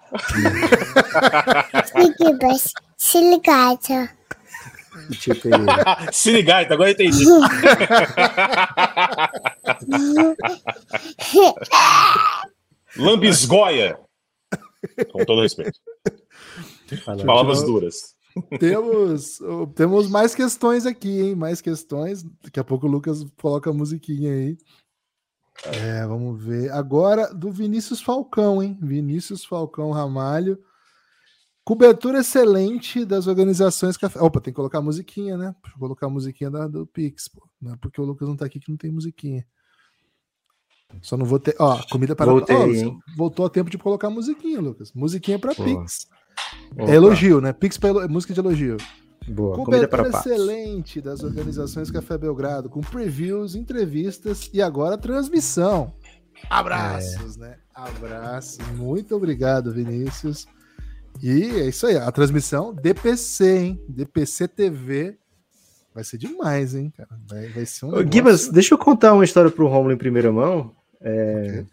[2.98, 4.10] Se ligado.
[5.20, 5.50] Tipo,
[6.14, 7.26] Se ligar, agora eu entendi.
[12.96, 14.00] Lambisgoia.
[15.12, 15.80] Com todo respeito.
[17.26, 18.14] Palavras duras.
[18.60, 19.40] Temos,
[19.76, 21.36] temos mais questões aqui, hein?
[21.36, 22.24] Mais questões.
[22.44, 24.58] Daqui a pouco o Lucas coloca a musiquinha aí.
[25.66, 26.72] É, vamos ver.
[26.72, 28.78] Agora do Vinícius Falcão, hein?
[28.82, 30.60] Vinícius Falcão Ramalho.
[31.64, 34.20] Cobertura excelente das organizações café.
[34.22, 35.56] Opa, tem que colocar a musiquinha, né?
[35.74, 37.48] Eu colocar a musiquinha da, do Pix, pô.
[37.62, 39.46] Não é porque o Lucas não tá aqui que não tem musiquinha.
[41.02, 41.56] Só não vou ter.
[41.58, 42.32] Ó, comida para.
[42.32, 44.92] Voltei, oh, voltou a tempo de colocar a musiquinha, Lucas.
[44.94, 46.08] Musiquinha para Pix.
[46.78, 47.54] É elogio, né?
[47.54, 48.78] Pix para música de elogio.
[49.28, 55.94] Boa, comida para excelente das organizações Café Belgrado, com previews, entrevistas e agora transmissão.
[56.50, 57.40] Abraços, é.
[57.40, 57.58] né?
[57.74, 58.60] Abraços.
[58.76, 60.46] Muito obrigado, Vinícius.
[61.22, 63.86] E é isso aí, a transmissão DPC, hein?
[63.88, 65.18] DPC TV.
[65.94, 67.10] Vai ser demais, hein, cara?
[67.30, 67.90] Vai, vai ser um.
[67.90, 68.12] Negócio...
[68.12, 70.72] Gibas, deixa eu contar uma história pro Romulo em primeira mão.
[71.00, 71.66] É, okay.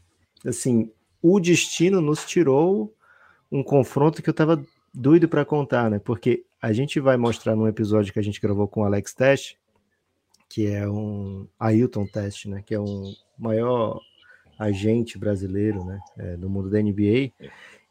[0.47, 0.91] Assim,
[1.23, 2.95] o destino nos tirou
[3.51, 5.99] um confronto que eu tava doido para contar, né?
[5.99, 9.57] Porque a gente vai mostrar num episódio que a gente gravou com o Alex Test,
[10.49, 12.63] que é um Ailton Test, né?
[12.65, 14.01] Que é um maior
[14.59, 15.99] agente brasileiro, né?
[16.19, 17.33] É, do mundo da NBA.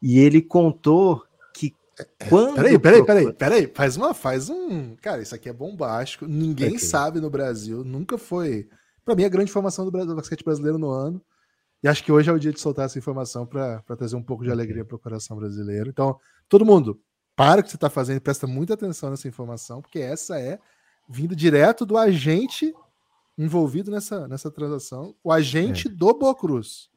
[0.02, 1.74] E ele contou que
[2.30, 2.56] quando.
[2.56, 3.72] Peraí, peraí, peraí, peraí.
[3.74, 4.96] Faz uma, faz um.
[4.98, 6.28] Cara, isso aqui é bombástico.
[6.28, 6.80] Ninguém okay.
[6.80, 7.84] sabe no Brasil.
[7.84, 8.70] Nunca foi.
[9.04, 11.20] Para mim, a grande formação do, do basquete brasileiro no ano.
[11.82, 14.44] E acho que hoje é o dia de soltar essa informação para trazer um pouco
[14.44, 15.90] de alegria para o coração brasileiro.
[15.90, 17.00] Então, todo mundo,
[17.40, 20.60] para o que você está fazendo presta muita atenção nessa informação, porque essa é
[21.08, 22.74] vindo direto do agente
[23.38, 25.90] envolvido nessa, nessa transação, o agente é.
[25.90, 26.90] do Bocruz.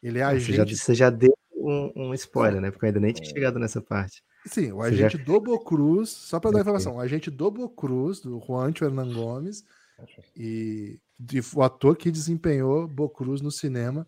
[0.00, 0.56] Ele é você agente.
[0.76, 2.70] Já, você já deu um, um, spoiler, né?
[2.70, 4.22] Porque eu ainda nem tinha chegado nessa parte.
[4.46, 5.24] Sim, o agente já...
[5.24, 9.64] do Bocruz, só para dar informação, o agente do Bocruz, do Juancho Hernan Gomes,
[10.36, 14.06] e, e o ator que desempenhou Bocruz no cinema.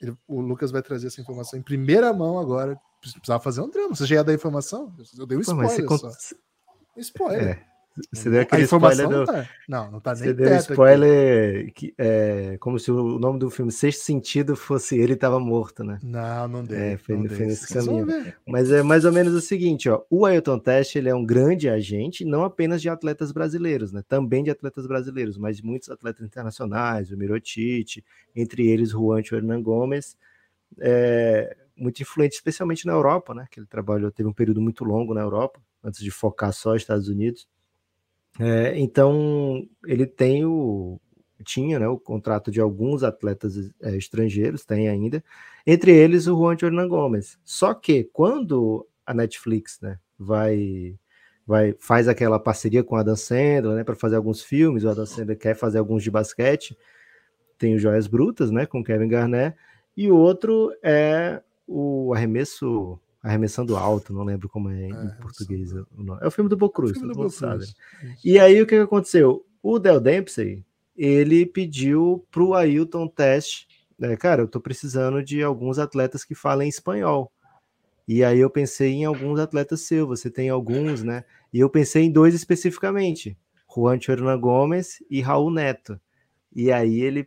[0.00, 2.78] Ele, o Lucas vai trazer essa informação em primeira mão agora.
[3.00, 3.94] Precisava fazer um drama.
[3.94, 4.94] Você já ia dar informação?
[5.18, 6.10] Eu dei um spoiler Pô, só.
[6.96, 7.58] Spoiler.
[7.58, 7.73] É.
[8.12, 9.18] Você deu aquele spoiler do...
[9.18, 9.48] não, tá.
[9.68, 13.48] não, não tá nem Você deu um spoiler que, é, como se o nome do
[13.50, 16.00] filme Sexto Sentido fosse ele estava morto, né?
[16.02, 16.76] Não, não deu.
[16.76, 18.06] É, foi, não foi nesse caminho.
[18.46, 20.02] Mas é mais ou menos o seguinte, ó.
[20.10, 24.02] O Ailton Test ele é um grande agente, não apenas de atletas brasileiros, né?
[24.08, 29.62] Também de atletas brasileiros, mas de muitos atletas internacionais, o Mirotite, entre eles Juancho Hernan
[29.62, 30.16] Gomes.
[30.80, 33.46] É, muito influente, especialmente na Europa, né?
[33.50, 36.82] Que ele trabalhou, teve um período muito longo na Europa, antes de focar só nos
[36.82, 37.46] Estados Unidos.
[38.38, 41.00] É, então, ele tem o.
[41.44, 45.22] Tinha né, o contrato de alguns atletas é, estrangeiros, tem ainda,
[45.66, 47.38] entre eles o Juan Hernan Gomes.
[47.44, 50.94] Só que quando a Netflix né, vai,
[51.46, 55.04] vai faz aquela parceria com a Adam Sandler né, para fazer alguns filmes, o Adam
[55.04, 56.78] Sandler quer fazer alguns de basquete,
[57.58, 59.54] tem o Joias Brutas né, com Kevin Garnett,
[59.96, 65.72] e o outro é o arremesso Arremessando Alto, não lembro como é em é, português
[65.72, 66.20] o nome.
[66.22, 67.64] É o filme do Bocruz, todo mundo sabe.
[68.22, 69.46] E aí o que aconteceu?
[69.62, 70.62] O Del Dempsey,
[70.94, 73.66] ele pediu pro Ailton teste,
[73.98, 77.32] né, cara, eu tô precisando de alguns atletas que falem espanhol.
[78.06, 81.24] E aí eu pensei em alguns atletas seus, você tem alguns, né?
[81.50, 83.38] E eu pensei em dois especificamente,
[83.74, 85.98] Juan Hernan Gomes e Raul Neto.
[86.54, 87.26] E aí ele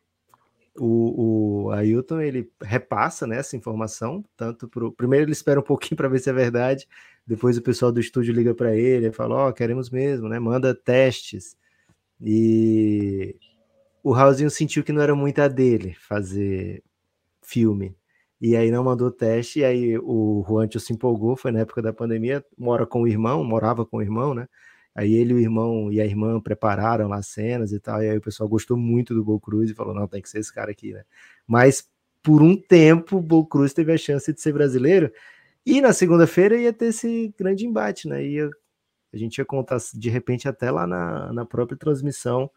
[0.78, 4.92] o, o Ailton ele repassa né, essa informação, tanto pro.
[4.92, 6.88] Primeiro ele espera um pouquinho para ver se é verdade,
[7.26, 10.40] depois o pessoal do estúdio liga para ele e fala: Ó, oh, queremos mesmo, né?
[10.40, 11.58] Manda testes.
[12.22, 13.36] E
[14.04, 16.84] o Raulzinho sentiu que não era muito a dele fazer
[17.44, 17.96] filme.
[18.40, 21.92] E aí não mandou teste, e aí o Juancho se empolgou, foi na época da
[21.92, 24.48] pandemia, mora com o irmão, morava com o irmão, né?
[24.98, 28.22] Aí ele, o irmão e a irmã prepararam lá cenas e tal, e aí o
[28.22, 30.92] pessoal gostou muito do Bo Cruz e falou: não, tem que ser esse cara aqui,
[30.92, 31.04] né?
[31.46, 31.88] Mas
[32.24, 35.12] por um tempo, o Bo Cruz teve a chance de ser brasileiro,
[35.64, 38.26] e na segunda-feira ia ter esse grande embate, né?
[38.26, 38.50] Ia,
[39.14, 42.50] a gente ia contar de repente até lá na, na própria transmissão,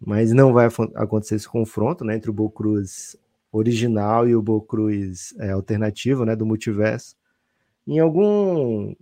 [0.00, 2.16] mas não vai acontecer esse confronto, né?
[2.16, 3.18] Entre o Bo Cruz
[3.52, 6.34] original e o Bo Cruz é, alternativo, né?
[6.34, 7.16] Do multiverso.
[7.86, 8.94] Em algum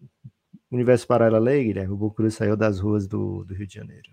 [0.75, 4.09] universo paralelo aí, Guilherme, o Bucruz saiu das ruas do, do Rio de Janeiro.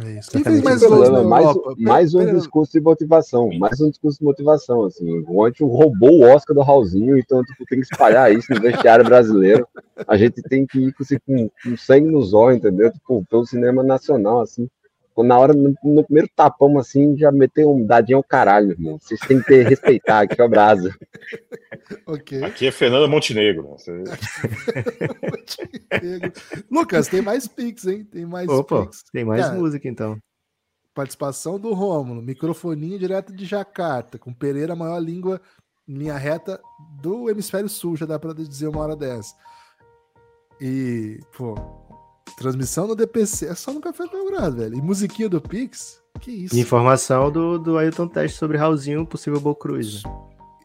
[0.00, 0.30] É isso.
[0.30, 0.80] Quem fez mais,
[1.26, 1.46] mais,
[1.76, 6.22] mais um discurso de motivação, mais um discurso de motivação, assim, o Antio roubou o
[6.22, 9.68] Oscar do Raulzinho, então tipo, tem que espalhar isso no vestiário brasileiro,
[10.06, 13.82] a gente tem que ir assim, com, com sangue nos olhos, entendeu, tipo, pelo cinema
[13.82, 14.66] nacional, assim,
[15.18, 18.98] na hora, no, no, primeiro tapão, assim, já meteu um dadinho ao caralho, irmão.
[18.98, 20.94] Vocês têm que ter, respeitar, aqui é o Brasa.
[22.06, 22.42] okay.
[22.42, 23.68] Aqui é Fernanda Montenegro.
[23.68, 23.92] Você...
[25.90, 26.32] Montenegro.
[26.70, 28.04] Lucas, tem mais Pix, hein?
[28.04, 29.02] Tem mais Opa, Pix.
[29.12, 30.18] Tem mais Cara, música, então.
[30.94, 35.40] Participação do Rômulo, microfoninho direto de Jacarta, com Pereira, maior língua
[35.88, 36.60] em linha reta
[37.00, 39.34] do hemisfério sul, já dá para dizer uma hora dessa.
[40.60, 41.54] E, pô,
[42.36, 44.76] Transmissão no DPC é só no Café Belgrado, velho.
[44.76, 46.00] E musiquinha do Pix?
[46.20, 46.58] Que isso?
[46.58, 50.02] Informação do, do Ailton Teste sobre Raulzinho, possível Boa Cruz.
[50.02, 50.10] Né?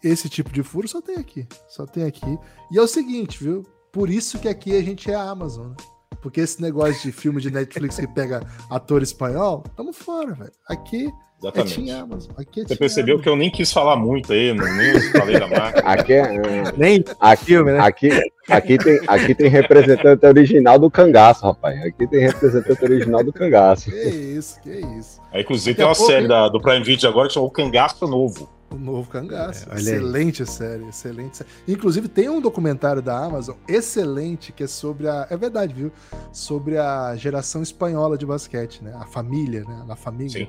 [0.04, 1.48] Esse tipo de furo só tem aqui.
[1.68, 2.38] Só tem aqui.
[2.72, 3.64] E é o seguinte, viu?
[3.92, 5.76] Por isso que aqui a gente é a Amazon, né?
[6.22, 10.52] Porque esse negócio de filme de Netflix que pega ator espanhol, tamo fora, velho.
[10.68, 11.90] Aqui Exatamente.
[11.90, 12.32] É Amazon.
[12.36, 13.24] Aqui é Você percebeu Amazon.
[13.24, 15.80] que eu nem quis falar muito aí, nem falei da marca.
[15.86, 16.28] Aqui é.
[16.76, 17.80] Nem aqui, filme, né?
[17.80, 18.10] Aqui,
[18.50, 21.80] aqui, tem, aqui tem representante original do cangaço, rapaz.
[21.84, 23.90] Aqui tem representante original do cangaço.
[23.92, 25.22] Que isso, que isso.
[25.32, 27.52] Aí, inclusive, Daqui tem uma pouco, série da, do Prime Video agora que chama O
[27.52, 28.50] Cangaço Novo.
[28.70, 29.66] O novo cangaço.
[29.72, 30.48] É, excelente aí.
[30.48, 31.50] série, excelente série.
[31.68, 35.26] Inclusive, tem um documentário da Amazon excelente que é sobre a.
[35.30, 35.92] É verdade, viu?
[36.34, 38.94] Sobre a geração espanhola de basquete, né?
[39.00, 39.86] A família, né?
[39.88, 40.46] A família.
[40.46, 40.48] Sim.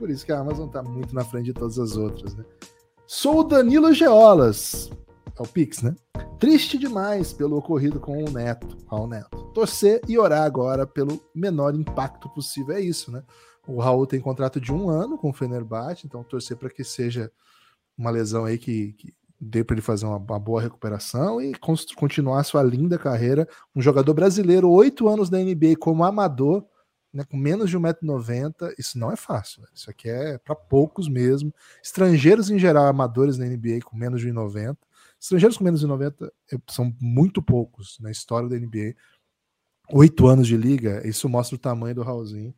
[0.00, 2.42] Por isso que a Amazon está muito na frente de todas as outras, né?
[3.06, 4.90] Sou o Danilo Geolas.
[5.38, 5.94] É o Pix, né?
[6.38, 9.36] Triste demais pelo ocorrido com o Neto, Raul Neto.
[9.52, 12.74] Torcer e orar agora pelo menor impacto possível.
[12.74, 13.22] É isso, né?
[13.68, 17.30] O Raul tem contrato de um ano com o Fenerbahçe, então torcer para que seja
[17.96, 21.52] uma lesão aí que, que dê para ele fazer uma, uma, boa recuperação e
[21.94, 23.46] continuar sua linda carreira.
[23.76, 26.64] Um jogador brasileiro, oito anos da NBA como amador,
[27.12, 29.62] né, com menos de 1,90m, isso não é fácil.
[29.62, 29.68] Né?
[29.74, 31.52] Isso aqui é para poucos mesmo.
[31.82, 34.76] Estrangeiros em geral, amadores na NBA com menos de 1,90.
[35.20, 38.94] Estrangeiros com menos de 90 é, são muito poucos na história da NBA.
[39.92, 42.54] Oito anos de liga, isso mostra o tamanho do Raulzinho.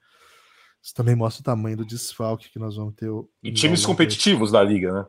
[0.83, 3.09] Isso também mostra o tamanho do desfalque que nós vamos ter.
[3.43, 5.07] E times competitivos da liga, né?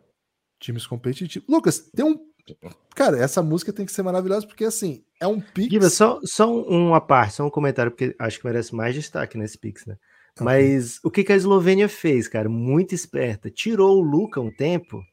[0.59, 1.47] Times competitivos.
[1.49, 2.32] Lucas, tem um
[2.95, 5.71] Cara, essa música tem que ser maravilhosa porque assim, é um Pix.
[5.71, 9.57] Giba, só, só uma parte, só um comentário, porque acho que merece mais destaque nesse
[9.57, 9.95] Pix, né?
[10.35, 10.45] Okay.
[10.45, 12.49] Mas o que, que a Eslovênia fez, cara?
[12.49, 13.49] Muito esperta.
[13.49, 15.03] Tirou o Luca um tempo.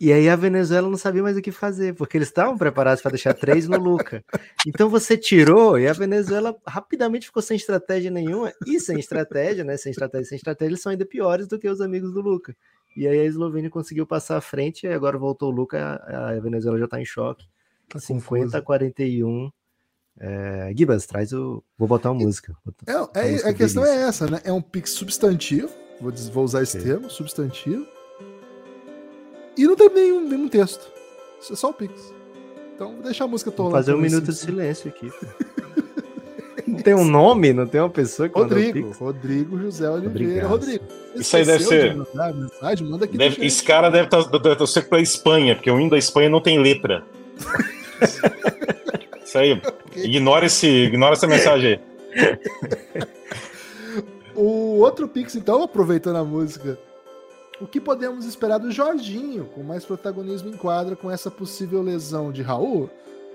[0.00, 3.10] E aí a Venezuela não sabia mais o que fazer, porque eles estavam preparados para
[3.10, 4.24] deixar três no Luca.
[4.66, 8.50] Então você tirou e a Venezuela rapidamente ficou sem estratégia nenhuma.
[8.66, 9.76] E sem estratégia, né?
[9.76, 12.56] Sem estratégia, sem estratégia, eles são ainda piores do que os amigos do Luca.
[12.96, 16.78] E aí a Eslovênia conseguiu passar à frente, e agora voltou o Luca, a Venezuela
[16.78, 17.46] já está em choque.
[17.88, 19.50] Tá 50 a 41.
[20.18, 21.62] É, Gibas, traz o.
[21.78, 22.54] Vou botar uma música.
[22.86, 24.40] É, é, a questão é essa, né?
[24.44, 25.70] É um pix substantivo,
[26.00, 27.86] vou, vou usar esse termo, substantivo.
[29.56, 30.90] E não tem nenhum, nenhum texto.
[31.40, 32.14] Isso é só o pix.
[32.74, 33.70] Então, vou deixar a música toda.
[33.70, 35.10] Fazer um minuto de silêncio aqui.
[36.70, 37.52] Não tem um nome?
[37.52, 38.92] Não tem uma pessoa que Rodrigo.
[38.92, 40.10] Rodrigo José Oliveira.
[40.10, 40.50] Obrigado.
[40.50, 40.84] Rodrigo.
[41.14, 41.96] Isso aí deve ser.
[41.96, 42.86] mensagem?
[42.86, 45.98] Manda aqui deve, esse cara deve estar tá, torcendo para Espanha, porque o hino da
[45.98, 47.04] Espanha não tem letra.
[49.24, 49.62] Isso aí.
[49.94, 51.78] Ignora, esse, ignora essa mensagem
[52.14, 53.08] aí.
[54.34, 56.78] o outro Pix, então, aproveitando a música.
[57.60, 62.32] O que podemos esperar do Jorginho, com mais protagonismo em quadra com essa possível lesão
[62.32, 62.90] de Raul?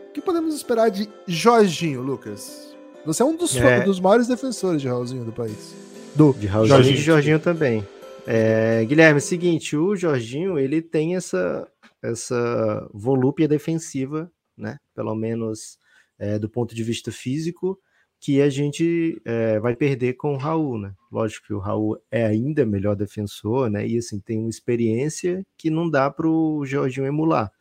[0.10, 2.75] O que podemos esperar de Jorginho, Lucas?
[3.06, 3.84] Você é um dos, é.
[3.84, 5.76] dos maiores defensores de Raulzinho do país.
[6.16, 6.94] Do de Raulzinho Jorginho.
[6.94, 7.86] e de Jorginho também.
[8.26, 11.68] É, Guilherme, é o seguinte, o Jorginho, ele tem essa,
[12.02, 14.80] essa volúpia defensiva, né?
[14.96, 15.78] Pelo menos
[16.18, 17.80] é, do ponto de vista físico,
[18.20, 20.94] que a gente é, vai perder com o Raul, né?
[21.12, 23.88] Lógico que o Raul é ainda melhor defensor, né?
[23.88, 27.52] E assim, tem uma experiência que não dá para o Jorginho emular.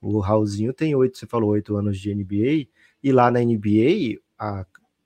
[0.00, 2.68] O Raulzinho tem oito, você falou, oito anos de NBA,
[3.02, 4.64] e lá na NBA, a,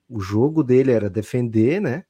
[0.09, 2.03] o jogo dele era defender, né?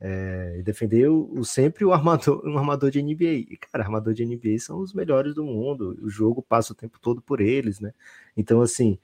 [0.00, 3.24] É, defender o, sempre o armador, um armador de NBA.
[3.24, 5.96] E, cara, armador de NBA são os melhores do mundo.
[6.02, 7.92] O jogo passa o tempo todo por eles, né?
[8.36, 8.98] Então, assim,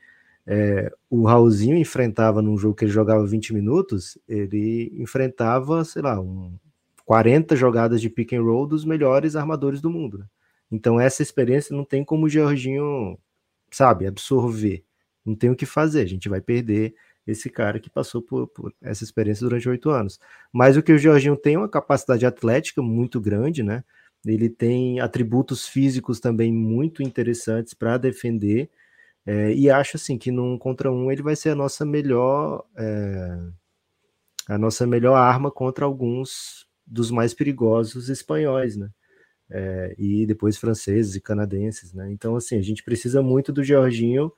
[0.47, 6.19] é, o Raulzinho enfrentava num jogo que ele jogava 20 minutos, ele enfrentava, sei lá,
[6.19, 6.59] um
[7.05, 10.19] 40 jogadas de pick and roll dos melhores armadores do mundo.
[10.19, 10.27] Né?
[10.71, 13.19] Então essa experiência não tem como o Jorginho,
[13.71, 14.85] sabe, absorver.
[15.25, 16.95] Não tem o que fazer, a gente vai perder
[17.29, 20.19] esse cara que passou por, por essa experiência durante oito anos.
[20.53, 23.85] Mas o que o Jorginho tem é uma capacidade atlética muito grande, né?
[24.27, 28.71] Ele tem atributos físicos também muito interessantes para defender
[29.27, 33.39] é, e acho assim que num contra um ele vai ser a nossa melhor é,
[34.49, 38.89] a nossa melhor arma contra alguns dos mais perigosos espanhóis, né?
[39.51, 42.11] É, e depois franceses e canadenses, né?
[42.11, 44.33] Então assim a gente precisa muito do Jorginho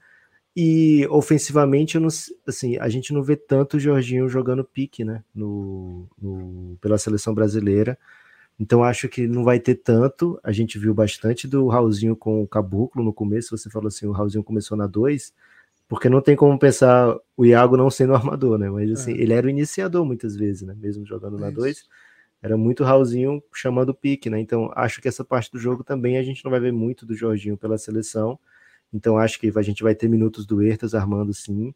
[0.57, 2.09] e ofensivamente não,
[2.46, 5.22] assim a gente não vê tanto o Jorginho jogando pique, né?
[5.34, 7.98] No, no pela seleção brasileira.
[8.59, 10.38] Então acho que não vai ter tanto.
[10.42, 13.57] A gente viu bastante do Raulzinho com o Caboclo no começo.
[13.57, 15.32] Você falou assim, o Raulzinho começou na 2,
[15.88, 18.68] porque não tem como pensar o Iago não sendo armador, né?
[18.68, 19.16] Mas assim, é.
[19.16, 20.74] ele era o iniciador muitas vezes, né?
[20.76, 21.88] Mesmo jogando é na 2,
[22.42, 24.40] era muito Raulzinho chamando o pique, né?
[24.40, 27.14] Então acho que essa parte do jogo também a gente não vai ver muito do
[27.14, 28.38] Jorginho pela seleção.
[28.93, 31.74] Então acho que a gente vai ter minutos do Ertas armando sim.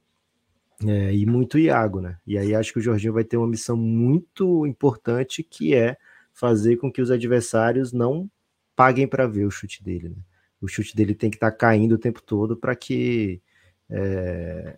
[0.84, 2.18] É, e muito Iago, né?
[2.26, 5.96] E aí acho que o Jorginho vai ter uma missão muito importante que é
[6.32, 8.28] fazer com que os adversários não
[8.74, 10.08] paguem para ver o chute dele.
[10.08, 10.16] Né?
[10.60, 13.40] O chute dele tem que estar tá caindo o tempo todo para que
[13.88, 14.76] é,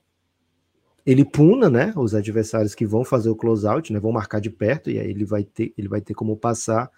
[1.07, 4.91] ele puna, né, os adversários que vão fazer o closeout, né, vão marcar de perto
[4.91, 6.91] e aí ele vai ter, ele vai ter como passar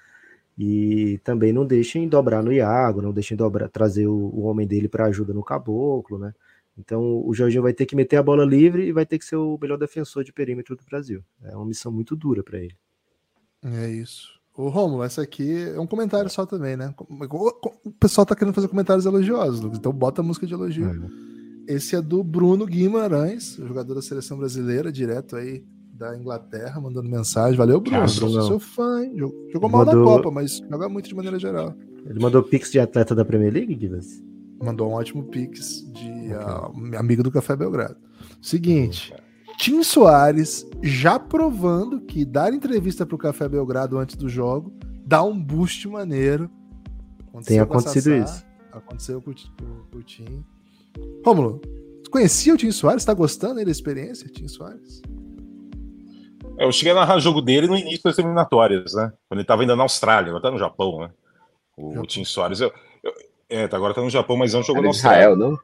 [0.59, 4.89] e também não deixem dobrar no Iago, não deixem dobrar, trazer o, o homem dele
[4.89, 6.35] para ajuda no caboclo, né?
[6.77, 9.37] Então o Jorginho vai ter que meter a bola livre e vai ter que ser
[9.37, 11.23] o melhor defensor de perímetro do Brasil.
[11.45, 12.75] É uma missão muito dura para ele.
[13.63, 14.37] É isso.
[14.57, 16.93] Ô, Romulo, essa aqui é um comentário só também, né?
[16.99, 20.89] O pessoal tá querendo fazer comentários elogiosos, Lucas, então bota a música de elogio.
[21.69, 21.75] É.
[21.75, 25.65] Esse é do Bruno Guimarães, jogador da seleção brasileira, direto aí
[25.99, 27.57] da Inglaterra, mandando mensagem.
[27.57, 27.99] Valeu, Bruno.
[27.99, 28.43] Ah, Bruno.
[28.43, 29.17] Sou fã, hein?
[29.17, 30.05] Jogou, mal mandou...
[30.05, 31.75] na Copa, mas joga muito de maneira geral.
[32.07, 34.23] Ele mandou pix de atleta da Premier League, Divas?
[34.63, 36.95] Mandou um ótimo pix de okay.
[36.95, 37.97] uh, amigo do Café Belgrado.
[38.41, 39.13] Seguinte.
[39.59, 44.73] Tim Soares já provando que dar entrevista para o Café Belgrado antes do jogo
[45.05, 46.49] dá um boost maneiro.
[47.29, 48.47] Aconteceu Tem acontecido Sassá, isso.
[48.73, 50.45] Aconteceu com, com, com o Tim.
[51.25, 51.61] Rômulo,
[52.11, 53.03] conhecia o Tim Soares?
[53.03, 55.03] Está gostando aí da experiência, Tim Soares?
[56.59, 59.13] É, eu cheguei a narrar o jogo dele no início das eliminatórias, né?
[59.29, 61.11] Quando ele estava ainda na Austrália, agora tá no Japão, né?
[61.77, 62.07] O, Japão.
[62.07, 62.61] Tim Soares.
[62.61, 63.13] Eu, eu,
[63.49, 65.57] é, tá, agora tá no Japão, mas não jogou no Israel, não?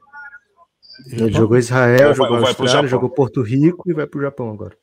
[1.10, 4.76] Ele jogou Israel, vai, jogou vai Austrália, jogou Porto Rico e vai pro Japão agora.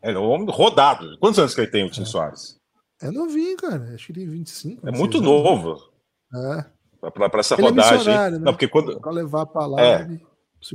[0.00, 1.18] É um homem rodado.
[1.18, 2.04] Quantos anos que ele tem, o Tim é.
[2.06, 2.56] Soares?
[3.02, 3.92] É novinho, cara.
[3.94, 4.88] Acho que ele tem 25.
[4.88, 5.76] É muito novo.
[6.34, 7.10] É.
[7.10, 8.14] Pra, essa ele é rodagem.
[8.14, 8.38] É né?
[8.38, 8.98] Não, porque quando.
[8.98, 9.80] Pra levar pra lá.
[9.80, 10.08] É.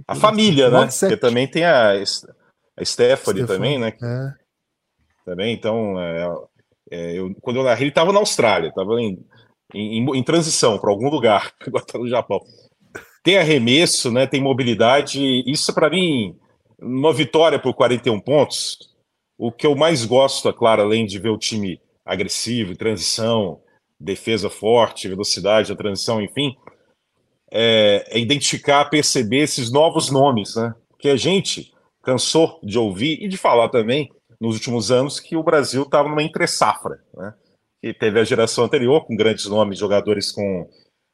[0.07, 0.87] A família, né?
[0.87, 3.93] Porque também tem a, a Stephanie, também, né?
[4.01, 4.40] É.
[5.25, 5.99] Também, então.
[5.99, 6.27] É,
[6.91, 9.17] é, eu, quando eu narrei, ele estava na Austrália, estava em,
[9.73, 12.41] em, em, transição para algum lugar, agora está no Japão
[13.23, 15.43] tem arremesso, né, tem mobilidade.
[15.45, 16.35] Isso, para mim,
[16.79, 18.77] uma vitória por 41 pontos.
[19.37, 23.61] O que eu mais gosto, é claro, além de ver o time agressivo, transição,
[23.99, 26.55] defesa forte, velocidade, a transição, enfim,
[27.51, 30.73] é, é identificar, perceber esses novos nomes, né?
[30.99, 31.71] Que a gente
[32.03, 34.09] cansou de ouvir e de falar também
[34.41, 37.33] nos últimos anos que o Brasil estava numa entre-safra, né?
[37.79, 40.67] Que teve a geração anterior com grandes nomes, jogadores com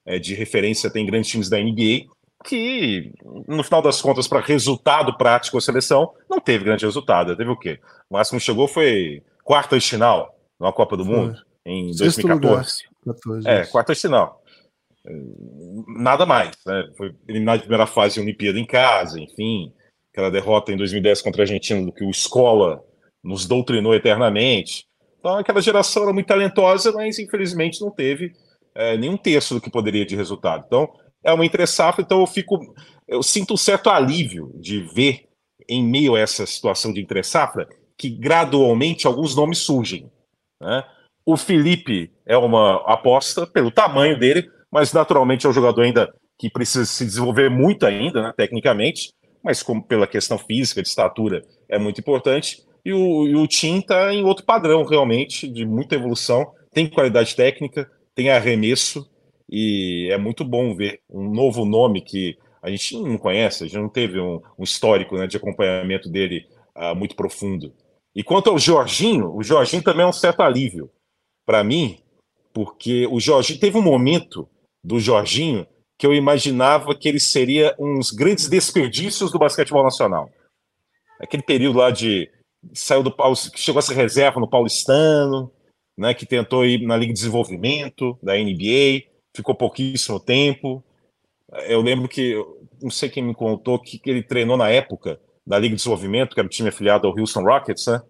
[0.06, 2.08] é, de referência tem grandes times da NBA,
[2.46, 3.12] que,
[3.48, 7.36] no final das contas, para resultado prático a seleção, não teve grande resultado.
[7.36, 7.80] Teve o quê?
[8.10, 12.84] O máximo que chegou foi quarta de final na Copa do Mundo, em Sexto 2014.
[13.06, 13.22] Lugar.
[13.22, 14.42] 14, é, quarta de final.
[15.88, 16.56] Nada mais.
[16.66, 16.90] Né?
[16.96, 19.74] Foi eliminado de primeira fase em Olimpíada em casa, enfim.
[20.14, 22.84] Aquela derrota em 2010 contra a Argentina, do que o Escola
[23.24, 24.86] nos doutrinou eternamente.
[25.20, 28.34] Então, aquela geração era muito talentosa, mas infelizmente não teve
[28.76, 30.64] é, nem um terço do que poderia de resultado.
[30.68, 30.90] Então,
[31.24, 32.60] é uma entre-safra, então eu fico.
[33.08, 35.26] Eu sinto um certo alívio de ver,
[35.68, 40.10] em meio a essa situação de entre-safra, que gradualmente alguns nomes surgem.
[40.62, 40.84] Né?
[41.26, 46.50] O Felipe é uma aposta pelo tamanho dele, mas naturalmente é um jogador ainda que
[46.50, 49.12] precisa se desenvolver muito ainda, né, tecnicamente.
[49.44, 52.64] mas como pela questão física, de estatura, é muito importante.
[52.88, 56.54] E o, e o Tim está em outro padrão, realmente, de muita evolução.
[56.72, 59.06] Tem qualidade técnica, tem arremesso,
[59.50, 63.78] e é muito bom ver um novo nome que a gente não conhece, a gente
[63.78, 67.74] não teve um, um histórico né, de acompanhamento dele uh, muito profundo.
[68.16, 70.90] E quanto ao Jorginho, o Jorginho também é um certo alívio
[71.46, 72.00] para mim,
[72.54, 74.48] porque o Jorginho teve um momento
[74.82, 75.68] do Jorginho
[75.98, 80.30] que eu imaginava que ele seria uns grandes desperdícios do basquetebol nacional.
[81.20, 82.30] Aquele período lá de
[82.74, 83.14] saiu do
[83.56, 85.52] chegou a ser reserva no Paulistano,
[85.98, 89.04] né, que tentou ir na Liga de Desenvolvimento da NBA,
[89.36, 90.84] ficou pouquíssimo tempo.
[91.68, 92.36] Eu lembro que
[92.82, 96.34] não sei quem me contou que, que ele treinou na época da Liga de Desenvolvimento,
[96.34, 98.02] que era o time afiliado ao Houston Rockets, né?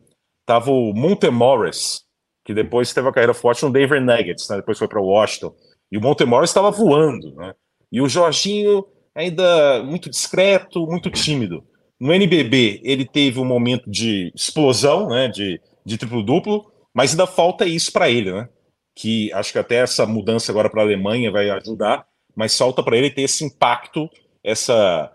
[0.46, 2.04] Tava o Monte Morris,
[2.44, 4.58] que depois teve a carreira forte no Denver Nuggets, né?
[4.58, 5.56] Depois foi para Washington.
[5.92, 7.54] E o Monte Morris estava voando, né?
[7.92, 11.64] E o Jorginho ainda muito discreto, muito tímido.
[12.00, 15.28] No NBB, ele teve um momento de explosão, né?
[15.28, 18.50] De, de triplo-duplo, mas ainda falta isso para ele, né?
[18.96, 22.98] Que acho que até essa mudança agora para a Alemanha vai ajudar, mas falta para
[22.98, 24.10] ele ter esse impacto
[24.48, 25.12] essa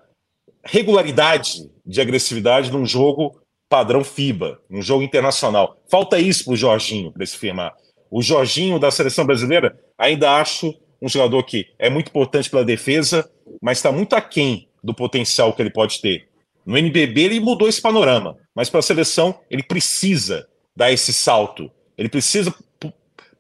[0.63, 5.79] regularidade de agressividade num jogo padrão FIBA, num jogo internacional.
[5.91, 7.73] Falta isso para o Jorginho, para se firmar.
[8.11, 13.29] O Jorginho da seleção brasileira, ainda acho um jogador que é muito importante pela defesa,
[13.61, 16.29] mas está muito aquém do potencial que ele pode ter.
[16.65, 21.71] No NBB ele mudou esse panorama, mas para a seleção ele precisa dar esse salto,
[21.97, 22.55] ele precisa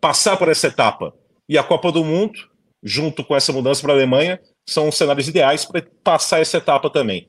[0.01, 1.14] passar por essa etapa.
[1.49, 2.39] E a Copa do Mundo,
[2.83, 7.29] junto com essa mudança para a Alemanha, são cenários ideais para passar essa etapa também.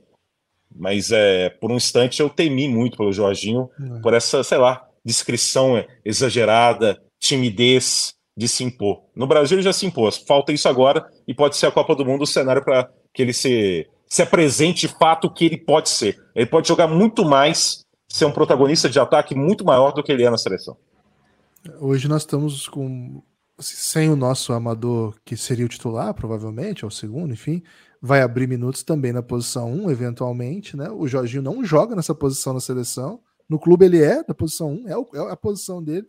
[0.75, 4.01] Mas é, por um instante eu temi muito pelo Jorginho, é.
[4.01, 9.03] por essa, sei lá, descrição exagerada, timidez de se impor.
[9.15, 12.05] No Brasil ele já se impôs, falta isso agora e pode ser a Copa do
[12.05, 15.89] Mundo o cenário para que ele se, se apresente de fato o que ele pode
[15.89, 16.23] ser.
[16.35, 20.23] Ele pode jogar muito mais, ser um protagonista de ataque muito maior do que ele
[20.23, 20.77] é na seleção.
[21.79, 23.23] Hoje nós estamos com
[23.57, 27.63] sem o nosso amador, que seria o titular, provavelmente, ou o segundo, enfim,
[27.99, 30.91] vai abrir minutos também na posição 1, eventualmente, né?
[30.91, 33.19] O Jorginho não joga nessa posição na seleção.
[33.49, 36.05] No clube ele é da posição 1, é, é a posição dele.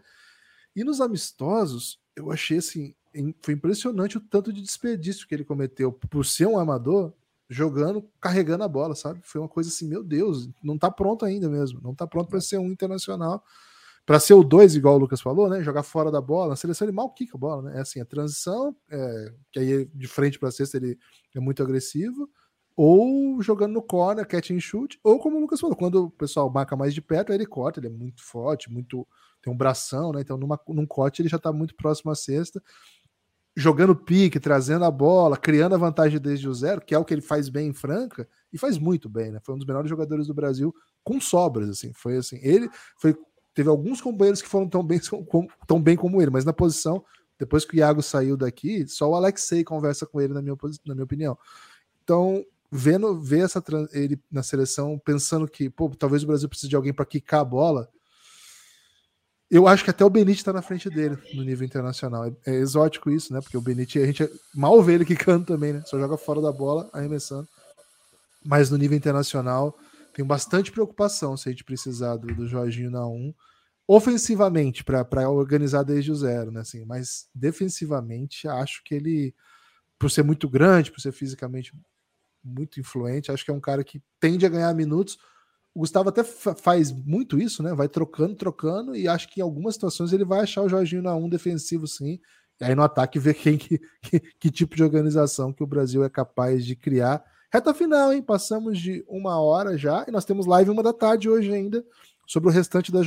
[0.77, 2.95] E nos amistosos, eu achei assim,
[3.41, 7.11] foi impressionante o tanto de desperdício que ele cometeu por ser um amador
[7.55, 9.21] jogando, carregando a bola, sabe?
[9.23, 12.41] Foi uma coisa assim, meu Deus, não tá pronto ainda mesmo, não tá pronto para
[12.41, 13.43] ser um internacional
[14.07, 15.63] para ser o 2, igual o Lucas falou, né?
[15.63, 17.79] Jogar fora da bola, na seleção ele mal quica a bola, né?
[17.79, 20.99] É assim, a transição, é, que aí de frente para a cesta ele
[21.35, 22.29] é muito agressivo,
[22.77, 26.51] ou jogando no corner, catch and shoot, ou como o Lucas falou, quando o pessoal
[26.51, 29.07] marca mais de perto, aí ele corta, ele é muito forte, muito
[29.41, 30.21] tem um bração, né?
[30.21, 32.63] Então numa, num corte ele já está muito próximo à cesta,
[33.57, 37.15] jogando pique, trazendo a bola, criando a vantagem desde o zero, que é o que
[37.15, 39.41] ele faz bem em Franca, e faz muito bem, né?
[39.43, 41.93] Foi um dos melhores jogadores do Brasil com sobras, assim.
[41.93, 43.17] Foi assim, ele foi
[43.55, 45.01] Teve alguns companheiros que foram tão bem,
[45.67, 47.05] tão bem como ele, mas na posição,
[47.39, 50.95] depois que o Iago saiu daqui, só o Alexei conversa com ele, na minha, na
[50.95, 51.39] minha opinião.
[52.03, 56.75] Então, vendo ver essa, ele na seleção, pensando que, pô, talvez o Brasil precise de
[56.75, 57.89] alguém para quicar a bola,
[59.57, 62.25] eu acho que até o Benite está na frente dele no nível internacional.
[62.25, 63.41] É, é, exótico isso, né?
[63.41, 65.83] Porque o Benite, a gente mal vê ele quicando também, né?
[65.87, 67.47] Só joga fora da bola, arremessando.
[68.45, 69.79] Mas no nível internacional,
[70.13, 73.33] tenho bastante preocupação se a gente precisar do, do Jorginho na 1.
[73.87, 76.63] Ofensivamente, para organizar desde o zero, né?
[76.63, 79.33] Assim, mas defensivamente, acho que ele,
[80.01, 81.73] por ser muito grande, por ser fisicamente
[82.43, 85.17] muito influente, acho que é um cara que tende a ganhar minutos.
[85.75, 87.75] O Gustavo até faz muito isso, né?
[87.75, 91.17] Vai trocando, trocando, e acho que em algumas situações ele vai achar o Jorginho na
[91.17, 92.21] 1 defensivo, sim.
[92.61, 96.05] E aí no ataque ver quem que, que, que tipo de organização que o Brasil
[96.05, 98.21] é capaz de criar Reta final, hein?
[98.21, 101.85] Passamos de uma hora já e nós temos live uma da tarde hoje ainda
[102.27, 102.99] sobre o restante da,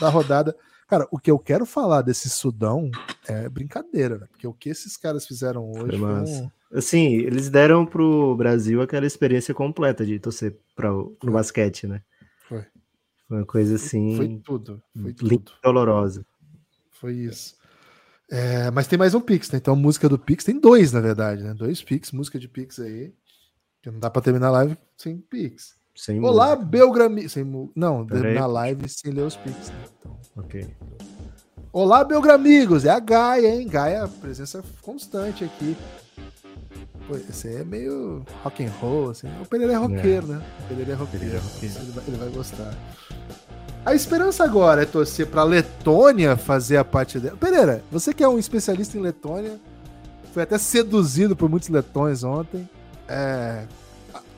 [0.00, 0.56] da rodada.
[0.88, 2.90] Cara, o que eu quero falar desse Sudão
[3.28, 4.26] é brincadeira, né?
[4.28, 5.98] Porque o que esses caras fizeram hoje.
[5.98, 12.02] Foi Assim, eles deram pro Brasil aquela experiência completa de torcer pra, no basquete, né?
[12.52, 12.66] Foi.
[13.28, 14.16] Foi uma coisa assim.
[14.16, 14.82] Foi tudo.
[15.00, 15.52] Foi tudo.
[15.62, 16.26] dolorosa.
[16.90, 17.56] Foi isso.
[18.30, 19.58] É, mas tem mais um Pix, né?
[19.58, 21.54] Então, música do Pix tem dois, na verdade, né?
[21.54, 23.14] Dois Pix, música de Pix aí.
[23.76, 25.76] Porque não dá para terminar a live sem Pix.
[25.94, 27.28] Sem Olá, Belgrami.
[27.28, 27.44] Sem,
[27.74, 29.70] não, terminar a live sem ler os Pix.
[29.70, 29.84] Né?
[29.98, 30.76] Então, ok.
[31.72, 32.84] Olá, Belgramigos.
[32.84, 33.66] É a Gaia, hein?
[33.66, 35.76] Gaia, presença constante aqui.
[37.06, 39.28] Pô, esse aí é meio rock and roll, assim.
[39.40, 40.34] O Pereira é roqueiro, é.
[40.34, 40.42] né?
[40.60, 41.26] O Pereira é roqueiro.
[41.26, 41.74] É roqueiro.
[41.76, 42.74] Ele, vai, ele vai gostar.
[43.84, 47.36] A esperança agora é torcer para Letônia fazer a parte dela.
[47.36, 49.58] Pereira, você que é um especialista em Letônia,
[50.32, 52.68] foi até seduzido por muitos letões ontem.
[53.08, 53.64] É,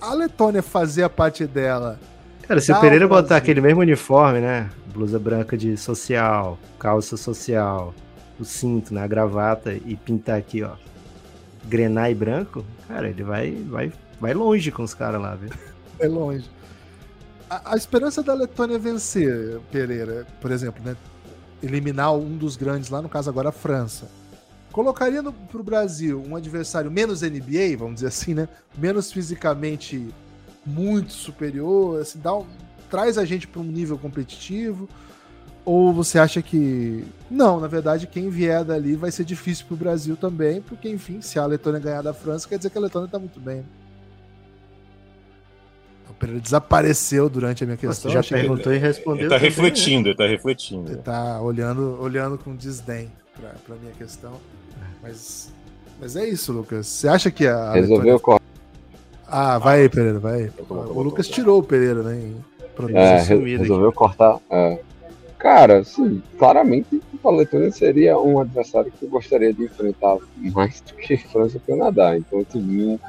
[0.00, 2.00] a Letônia fazer a parte dela.
[2.42, 4.70] Cara, se o Pereira botar aquele mesmo uniforme, né?
[4.92, 7.94] Blusa branca de social, calça social,
[8.38, 9.02] o cinto, né?
[9.02, 10.72] A gravata e pintar aqui, ó.
[11.66, 15.50] Grenar branco, cara, ele vai, vai, vai longe com os caras lá, viu?
[16.00, 16.50] É longe.
[17.48, 20.96] A, a, esperança da Letônia vencer, Pereira, por exemplo, né?
[21.62, 24.10] Eliminar um dos grandes lá, no caso agora a França.
[24.72, 28.48] Colocaria no, pro Brasil um adversário menos NBA, vamos dizer assim, né?
[28.76, 30.08] Menos fisicamente
[30.66, 32.46] muito superior, assim, dá um,
[32.90, 34.88] traz a gente para um nível competitivo?
[35.64, 37.04] Ou você acha que.
[37.30, 41.20] Não, na verdade, quem vier dali vai ser difícil para o Brasil também, porque, enfim,
[41.20, 43.56] se a Letônia ganhar da França, quer dizer que a Letônia está muito bem.
[43.56, 43.64] Né?
[46.10, 48.10] O Pereira desapareceu durante a minha questão.
[48.10, 49.26] Você já perguntou ele, e respondeu.
[49.26, 50.90] Ele está refletindo, ele está refletindo.
[50.90, 53.10] Ele está olhando, olhando com desdém
[53.40, 54.34] para a minha questão.
[55.02, 55.52] Mas,
[55.98, 56.86] mas é isso, Lucas.
[56.86, 57.72] Você acha que a.
[57.72, 58.40] Resolveu Letônia...
[59.26, 60.52] Ah, vai aí, Pereira, vai aí.
[60.68, 62.32] O Lucas tirou o Pereira, né?
[62.92, 63.96] É, resolveu aqui.
[63.96, 64.38] cortar.
[64.50, 64.78] É.
[65.44, 70.94] Cara, assim, claramente o Letônia seria um adversário que eu gostaria de enfrentar mais do
[70.94, 72.16] que França e Canadá.
[72.16, 73.00] Então, assim, não,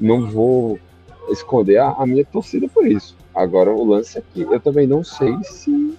[0.00, 0.76] não vou
[1.28, 3.16] esconder a, a, minha torcida por isso.
[3.32, 5.96] Agora, o lance aqui, eu também não sei se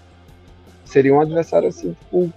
[0.83, 2.29] seria um adversário assim, tipo,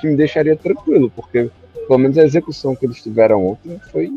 [0.00, 1.50] que me deixaria tranquilo, porque
[1.86, 4.10] pelo menos a execução que eles tiveram ontem foi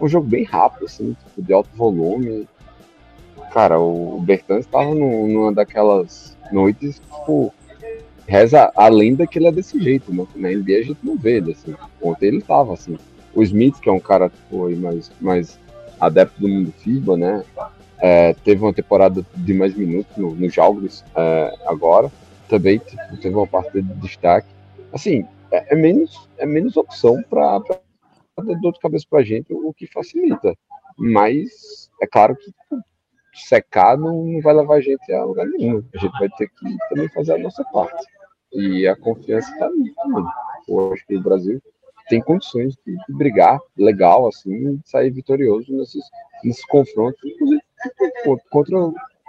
[0.00, 2.48] um jogo bem rápido, assim, tipo, de alto volume.
[3.52, 7.52] Cara, o Bertans estava numa daquelas noites, tipo,
[8.26, 10.26] reza a lenda que ele é desse jeito, né?
[10.34, 11.74] Na NBA a gente não vê ele assim.
[12.02, 12.98] Ontem ele tava assim.
[13.34, 15.58] O Smith, que é um cara foi mais, mais
[16.00, 17.44] adepto do mundo FIBA, né?
[17.98, 22.10] É, teve uma temporada de mais minutos nos no jogos é, agora.
[22.48, 24.48] Também tipo, teve uma parte de destaque.
[24.92, 29.72] Assim, é, é menos, é menos opção para dar dor de cabeça pra gente, o
[29.72, 30.54] que facilita.
[30.98, 32.82] Mas é claro que tipo,
[33.34, 35.84] secar não, não vai levar a gente a lugar nenhum.
[35.94, 38.06] A gente vai ter que também fazer a nossa parte.
[38.56, 40.24] E a confiança está ali também.
[40.68, 41.62] Eu acho que o Brasil
[42.08, 46.04] tem condições de, brigar legal, assim, e sair vitorioso nesses,
[46.42, 47.62] nesses confrontos, inclusive
[48.50, 48.76] contra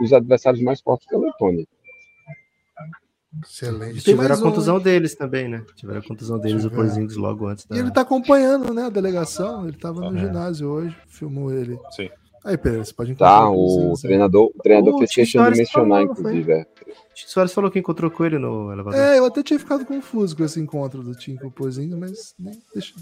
[0.02, 1.68] os adversários mais fortes que a Letônia.
[3.44, 4.02] Excelente.
[4.02, 4.80] Tiveram a contusão um...
[4.80, 5.64] deles também, né?
[5.76, 7.76] Tiveram a contusão deles, o Porzingis, logo antes da...
[7.76, 9.68] E ele tá acompanhando, né, a delegação.
[9.68, 10.22] Ele tava no é.
[10.22, 11.78] ginásio hoje, filmou ele.
[11.92, 12.10] Sim.
[12.44, 13.40] Aí, Pedro, você pode encontrar.
[13.42, 16.52] Tá, o treinador, o treinador oh, fez questão de mencionar, falou, inclusive.
[16.54, 16.66] É.
[17.26, 19.00] Soares falou que encontrou com ele no elevador.
[19.00, 22.36] É, eu até tinha ficado confuso com esse encontro do Tim com o Pozinho, mas
[22.38, 22.94] nem deixa.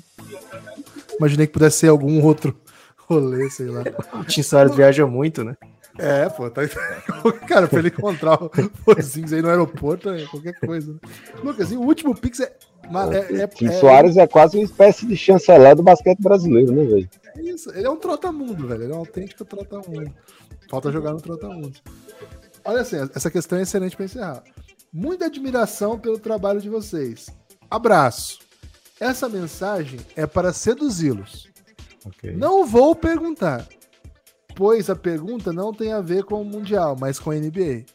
[1.19, 2.55] Imaginei que pudesse ser algum outro
[3.09, 3.83] rolê, sei lá.
[4.13, 5.57] O Tim Soares viaja muito, né?
[5.97, 6.61] É, pô, tá...
[7.47, 8.49] cara, pra ele encontrar o
[8.85, 10.93] Pozinhos aí no aeroporto, é qualquer coisa.
[10.93, 10.99] Né?
[11.43, 12.53] Lucas, e o último Pix é.
[13.11, 13.71] é, é Tim é...
[13.71, 17.09] Soares é quase uma espécie de chanceler do basquete brasileiro, né, velho?
[17.37, 18.83] Isso, ele é um trotamundo, velho.
[18.83, 20.11] Ele é um autêntico trotamundo.
[20.69, 21.73] Falta jogar no trotamundo.
[22.65, 24.43] Olha assim, essa questão é excelente para encerrar.
[24.91, 27.29] Muita admiração pelo trabalho de vocês.
[27.69, 28.39] Abraço.
[28.99, 31.47] Essa mensagem é para seduzi-los.
[32.05, 32.35] Okay.
[32.35, 33.67] Não vou perguntar,
[34.55, 37.85] pois a pergunta não tem a ver com o Mundial, mas com a NBA.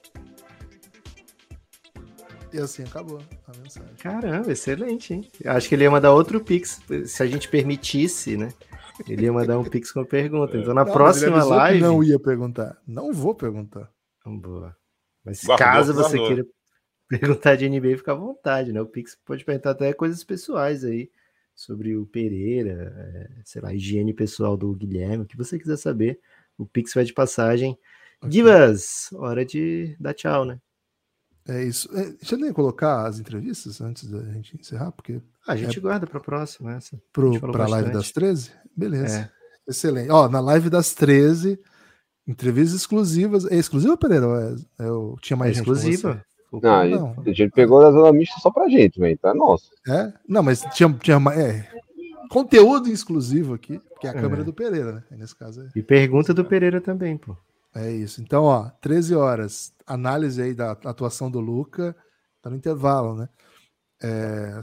[2.52, 3.94] E assim acabou a mensagem.
[3.98, 5.28] Caramba, excelente, hein?
[5.44, 8.52] Acho que ele ia mandar outro Pix, se a gente permitisse, né?
[9.08, 10.58] Ele ia mandar um Pix com pergunta.
[10.58, 11.80] Então na não, próxima live.
[11.80, 12.76] Não ia perguntar.
[12.86, 13.88] Não vou perguntar.
[14.26, 14.76] Boa.
[15.24, 16.26] Mas guardou, caso você guardou.
[16.26, 16.48] queira
[17.08, 18.80] perguntar de NBA, fica à vontade, né?
[18.80, 21.11] O Pix pode perguntar até coisas pessoais aí
[21.54, 26.20] sobre o Pereira, é, sei lá, higiene pessoal do Guilherme, o que você quiser saber.
[26.57, 27.78] O Pix vai de passagem.
[28.18, 28.30] Okay.
[28.30, 30.61] Divas, hora de dar tchau, né?
[31.49, 31.88] É isso.
[31.96, 35.20] É, deixa eu nem colocar as entrevistas antes da gente encerrar, porque.
[35.46, 35.80] Ah, a gente é...
[35.80, 37.00] guarda para a próxima essa.
[37.12, 38.53] Para a live das 13?
[38.76, 39.32] Beleza.
[39.36, 39.40] É.
[39.70, 40.11] Excelente.
[40.11, 41.58] Ó, na live das 13,
[42.26, 43.47] entrevistas exclusivas.
[43.47, 44.26] É exclusiva, Pereira?
[44.79, 46.25] É, é, eu tinha mais é exclusiva.
[46.53, 49.13] Não, não, a gente pegou da zona mista só pra gente, velho.
[49.13, 49.71] Então é nosso.
[49.88, 50.13] É?
[50.29, 51.64] Não, mas tinha, tinha é,
[52.29, 55.05] conteúdo exclusivo aqui, que é a câmera do Pereira, né?
[55.13, 55.63] Nesse caso.
[55.63, 55.68] É...
[55.76, 57.37] E pergunta do Pereira também, pô.
[57.75, 58.21] É isso.
[58.21, 61.95] Então, ó, 13 horas, análise aí da atuação do Luca,
[62.42, 63.29] tá no intervalo, né?
[64.02, 64.60] É,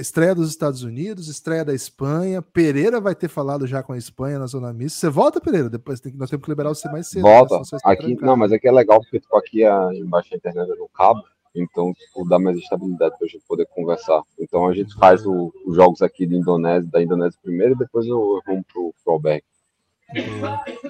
[0.00, 2.42] estreia dos Estados Unidos, estreia da Espanha.
[2.42, 4.98] Pereira vai ter falado já com a Espanha na zona mista.
[4.98, 5.70] Você volta, Pereira?
[5.70, 7.22] Depois tem, nós temos que liberar você mais cedo.
[7.22, 7.56] Volta.
[7.58, 7.78] Né?
[7.84, 10.88] Aqui, não, mas aqui é legal porque tipo, aqui a, embaixo da internet é no
[10.88, 11.22] cabo,
[11.54, 14.22] então tipo, dá mais estabilidade para a gente poder conversar.
[14.36, 18.06] Então a gente faz o, os jogos aqui da Indonésia, da Indonésia primeiro e depois
[18.06, 19.44] eu vou pro, pro Alberg.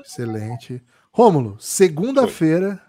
[0.02, 0.82] Excelente.
[1.12, 2.80] Rômulo, segunda-feira,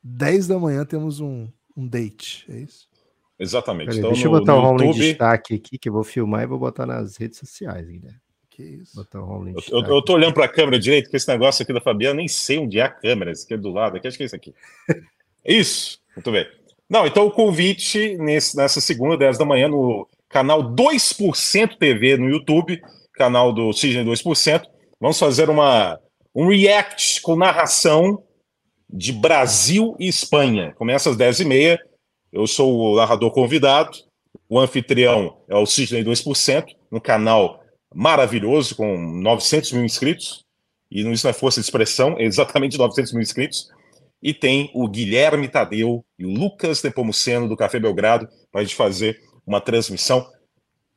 [0.00, 2.93] 10 da manhã, temos um, um date, é isso?
[3.38, 3.98] Exatamente.
[3.98, 5.04] então, deixa no, eu botar o Romulo YouTube...
[5.04, 8.18] em destaque aqui, que eu vou filmar e vou botar nas redes sociais, Guilherme.
[8.48, 8.94] Que isso?
[8.94, 11.72] Botar o Eu, eu, eu tô olhando para a câmera direito, porque esse negócio aqui
[11.72, 14.16] da Fabiana, nem sei onde é a câmera, esse aqui é do lado, aqui, acho
[14.16, 14.54] que é isso aqui.
[15.44, 16.46] Isso, muito bem.
[16.88, 22.30] Não, então o convite nesse, nessa segunda, 10 da manhã, no canal 2% TV no
[22.30, 22.80] YouTube,
[23.12, 24.62] canal do Cisne 2%.
[24.98, 26.00] Vamos fazer uma,
[26.34, 28.22] um react com narração
[28.88, 30.72] de Brasil e Espanha.
[30.76, 31.78] Começa às 10h30.
[32.34, 33.96] Eu sou o narrador convidado.
[34.48, 37.62] O anfitrião é o Cisne 2%, um canal
[37.94, 40.44] maravilhoso, com 900 mil inscritos.
[40.90, 43.68] E isso não é força de expressão, é exatamente 900 mil inscritos.
[44.20, 48.74] E tem o Guilherme Tadeu e o Lucas Nepomuceno do Café Belgrado para a gente
[48.74, 50.26] fazer uma transmissão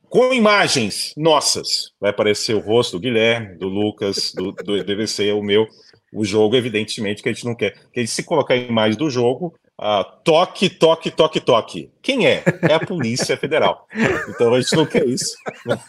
[0.09, 1.91] com imagens nossas.
[1.99, 5.67] Vai aparecer o rosto do Guilherme, do Lucas, do, do DVC, o meu.
[6.11, 7.73] O jogo, evidentemente, que a gente não quer.
[7.93, 11.91] Que a gente, se colocar a imagem do jogo, ah, toque, toque, toque, toque.
[12.01, 12.43] Quem é?
[12.63, 13.87] É a Polícia Federal.
[14.29, 15.35] Então a gente não quer isso.
[15.65, 15.79] né?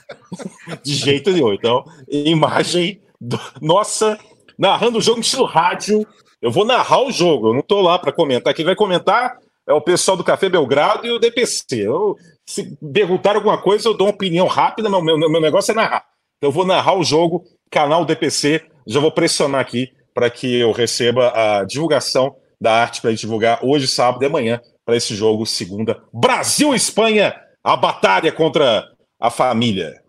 [0.83, 1.53] De jeito nenhum.
[1.55, 4.19] Então, imagem do- nossa,
[4.59, 6.07] narrando o jogo estilo rádio.
[6.41, 8.55] Eu vou narrar o jogo, eu não tô lá para comentar.
[8.55, 11.65] Quem vai comentar é o pessoal do Café Belgrado e o DPC.
[11.73, 12.17] Eu,
[12.47, 16.05] se perguntar alguma coisa, eu dou uma opinião rápida, mas meu, meu negócio é narrar.
[16.37, 18.63] Então eu vou narrar o jogo, canal DPC.
[18.87, 23.87] Já vou pressionar aqui para que eu receba a divulgação da arte para divulgar hoje,
[23.87, 26.03] sábado e amanhã, para esse jogo, segunda.
[26.13, 28.91] Brasil Espanha, a batalha contra
[29.21, 30.03] a família.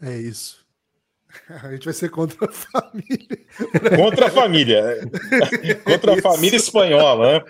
[0.00, 0.66] É isso.
[1.62, 3.96] A gente vai ser contra a família.
[3.96, 5.00] Contra a família.
[5.84, 7.44] Contra a família espanhola, né?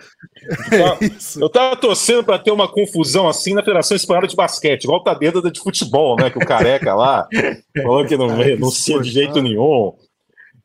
[0.71, 5.03] É Eu tava torcendo para ter uma confusão assim na Federação Espanhola de Basquete, igual
[5.03, 6.29] tá dentro da de futebol, né?
[6.29, 7.27] Que o careca lá
[7.81, 9.93] falou que não sei de jeito nenhum.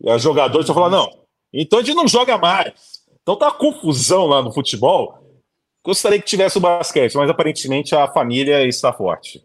[0.00, 1.10] E os jogadores estão falando, não,
[1.52, 2.72] então a gente não joga mais.
[3.22, 5.18] Então tá uma confusão lá no futebol.
[5.84, 9.44] Gostaria que tivesse o basquete, mas aparentemente a família está forte.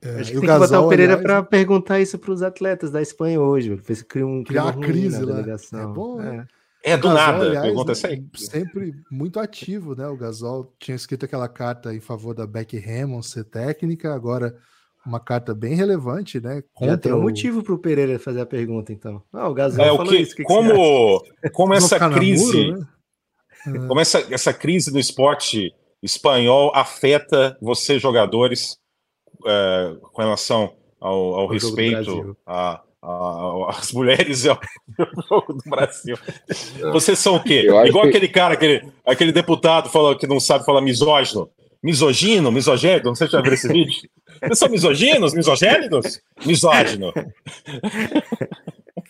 [0.00, 2.32] É, Acho e que o tem que botar Gasol, o Pereira para perguntar isso para
[2.32, 3.70] os atletas da Espanha hoje.
[3.70, 3.82] velho.
[3.82, 5.32] Fez criar um Criar uma crise na lá.
[5.34, 5.80] delegação.
[5.80, 6.46] É bom, né?
[6.84, 8.24] É, do O Gasol, nada, aliás, pergunta essa aí.
[8.34, 10.06] Sempre muito ativo, né?
[10.08, 14.56] O Gasol tinha escrito aquela carta em favor da Beck Hammond ser técnica, agora
[15.06, 16.62] uma carta bem relevante, né?
[16.80, 19.22] Já tem um o- motivo para o Pereira fazer a pergunta, então.
[19.32, 20.36] Ah, o Gasol É o falou que, isso.
[20.36, 20.74] que que você acha?
[20.74, 21.22] como,
[21.52, 22.86] como essa crise, né?
[23.88, 25.72] como essa, essa crise no esporte
[26.02, 28.76] espanhol afeta vocês jogadores
[29.46, 34.58] é, com relação ao, ao do respeito a- a- às mulheres e ao
[35.28, 36.16] jogo do Brasil.
[36.92, 37.64] Vocês são o quê?
[37.66, 41.48] Eu Igual que- aquele cara, aquele, aquele deputado falou que não sabe falar misógino.
[41.84, 44.08] Misogino, misogénico, não sei se já viu esse vídeo.
[44.42, 46.20] Vocês são misoginos, misogênidos?
[46.44, 47.12] Misógino.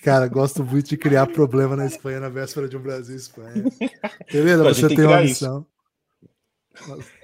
[0.02, 3.64] Cara, gosto muito de criar problema na Espanha na véspera de um Brasil e Espanha.
[4.30, 5.64] Pereira, você tem tem uma missão.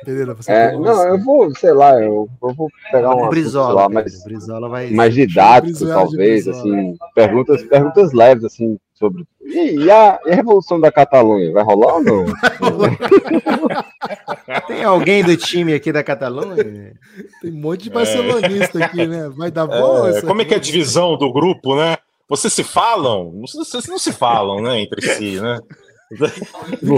[0.05, 1.09] Pereira, você É, tem uma não, missão.
[1.09, 4.91] eu vou, sei lá, eu, eu vou pegar um Brizola, lá, mais, Brizola vai.
[4.91, 6.59] mais didático, Brizola talvez, Brizola.
[6.81, 9.25] assim, perguntas, perguntas leves, assim, sobre.
[9.41, 12.25] E, e a, e a Revolução da Catalunha, vai rolar ou não?
[14.67, 16.95] Tem alguém do time aqui da Catalunha?
[17.41, 19.31] Tem um monte de barcelonista aqui, né?
[19.37, 20.09] Vai dar bom?
[20.09, 21.97] É, como é que é a divisão do grupo, né?
[22.29, 23.41] Vocês se falam?
[23.41, 25.59] Vocês não se falam, né, entre si, né?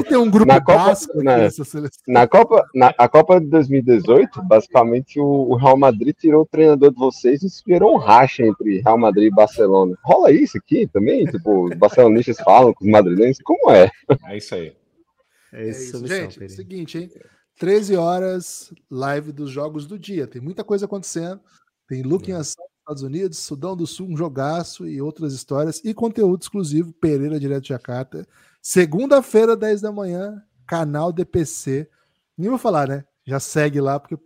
[0.09, 2.01] Tem um grupo Na Copa- na- nessa seleção?
[2.07, 6.91] Na Copa, na a Copa de 2018, basicamente o, o Real Madrid tirou o treinador
[6.93, 9.97] de vocês e gerou um racha entre Real Madrid e Barcelona.
[10.05, 11.25] Rola isso aqui também?
[11.27, 13.39] Tipo, os barcelonistas falam com os madrilenhos?
[13.43, 13.91] Como é?
[14.29, 14.73] É isso aí.
[15.53, 16.35] É É isso, gente.
[16.39, 16.55] Pereira.
[16.55, 17.11] Seguinte, hein?
[17.59, 20.27] 13 horas, live dos jogos do dia.
[20.27, 21.41] Tem muita coisa acontecendo.
[21.89, 25.81] Tem look em ação nos Estados Unidos, Sudão do Sul, um jogaço e outras histórias.
[25.85, 28.25] E conteúdo exclusivo, Pereira Direto de Jacarta.
[28.63, 31.89] Segunda-feira, 10 da manhã, canal DPC.
[32.37, 33.05] Nem vou falar, né?
[33.25, 34.17] Já segue lá, porque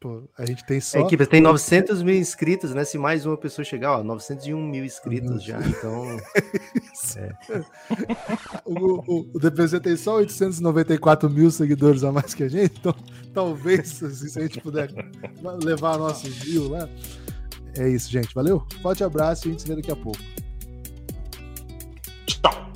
[0.00, 0.98] pô, a gente tem só.
[0.98, 2.84] A equipe tem 900 mil inscritos, né?
[2.84, 5.60] Se mais uma pessoa chegar, ó, 901 mil inscritos já.
[5.60, 6.16] Então,
[8.64, 12.94] O, o, o DPC tem só 894 mil seguidores a mais que a gente, então
[13.32, 14.90] talvez assim, se a gente puder
[15.62, 16.88] levar nossos views lá.
[17.76, 18.34] É isso, gente.
[18.34, 18.66] Valeu?
[18.82, 20.18] Forte abraço e a gente se vê daqui a pouco.
[22.26, 22.71] Tchau.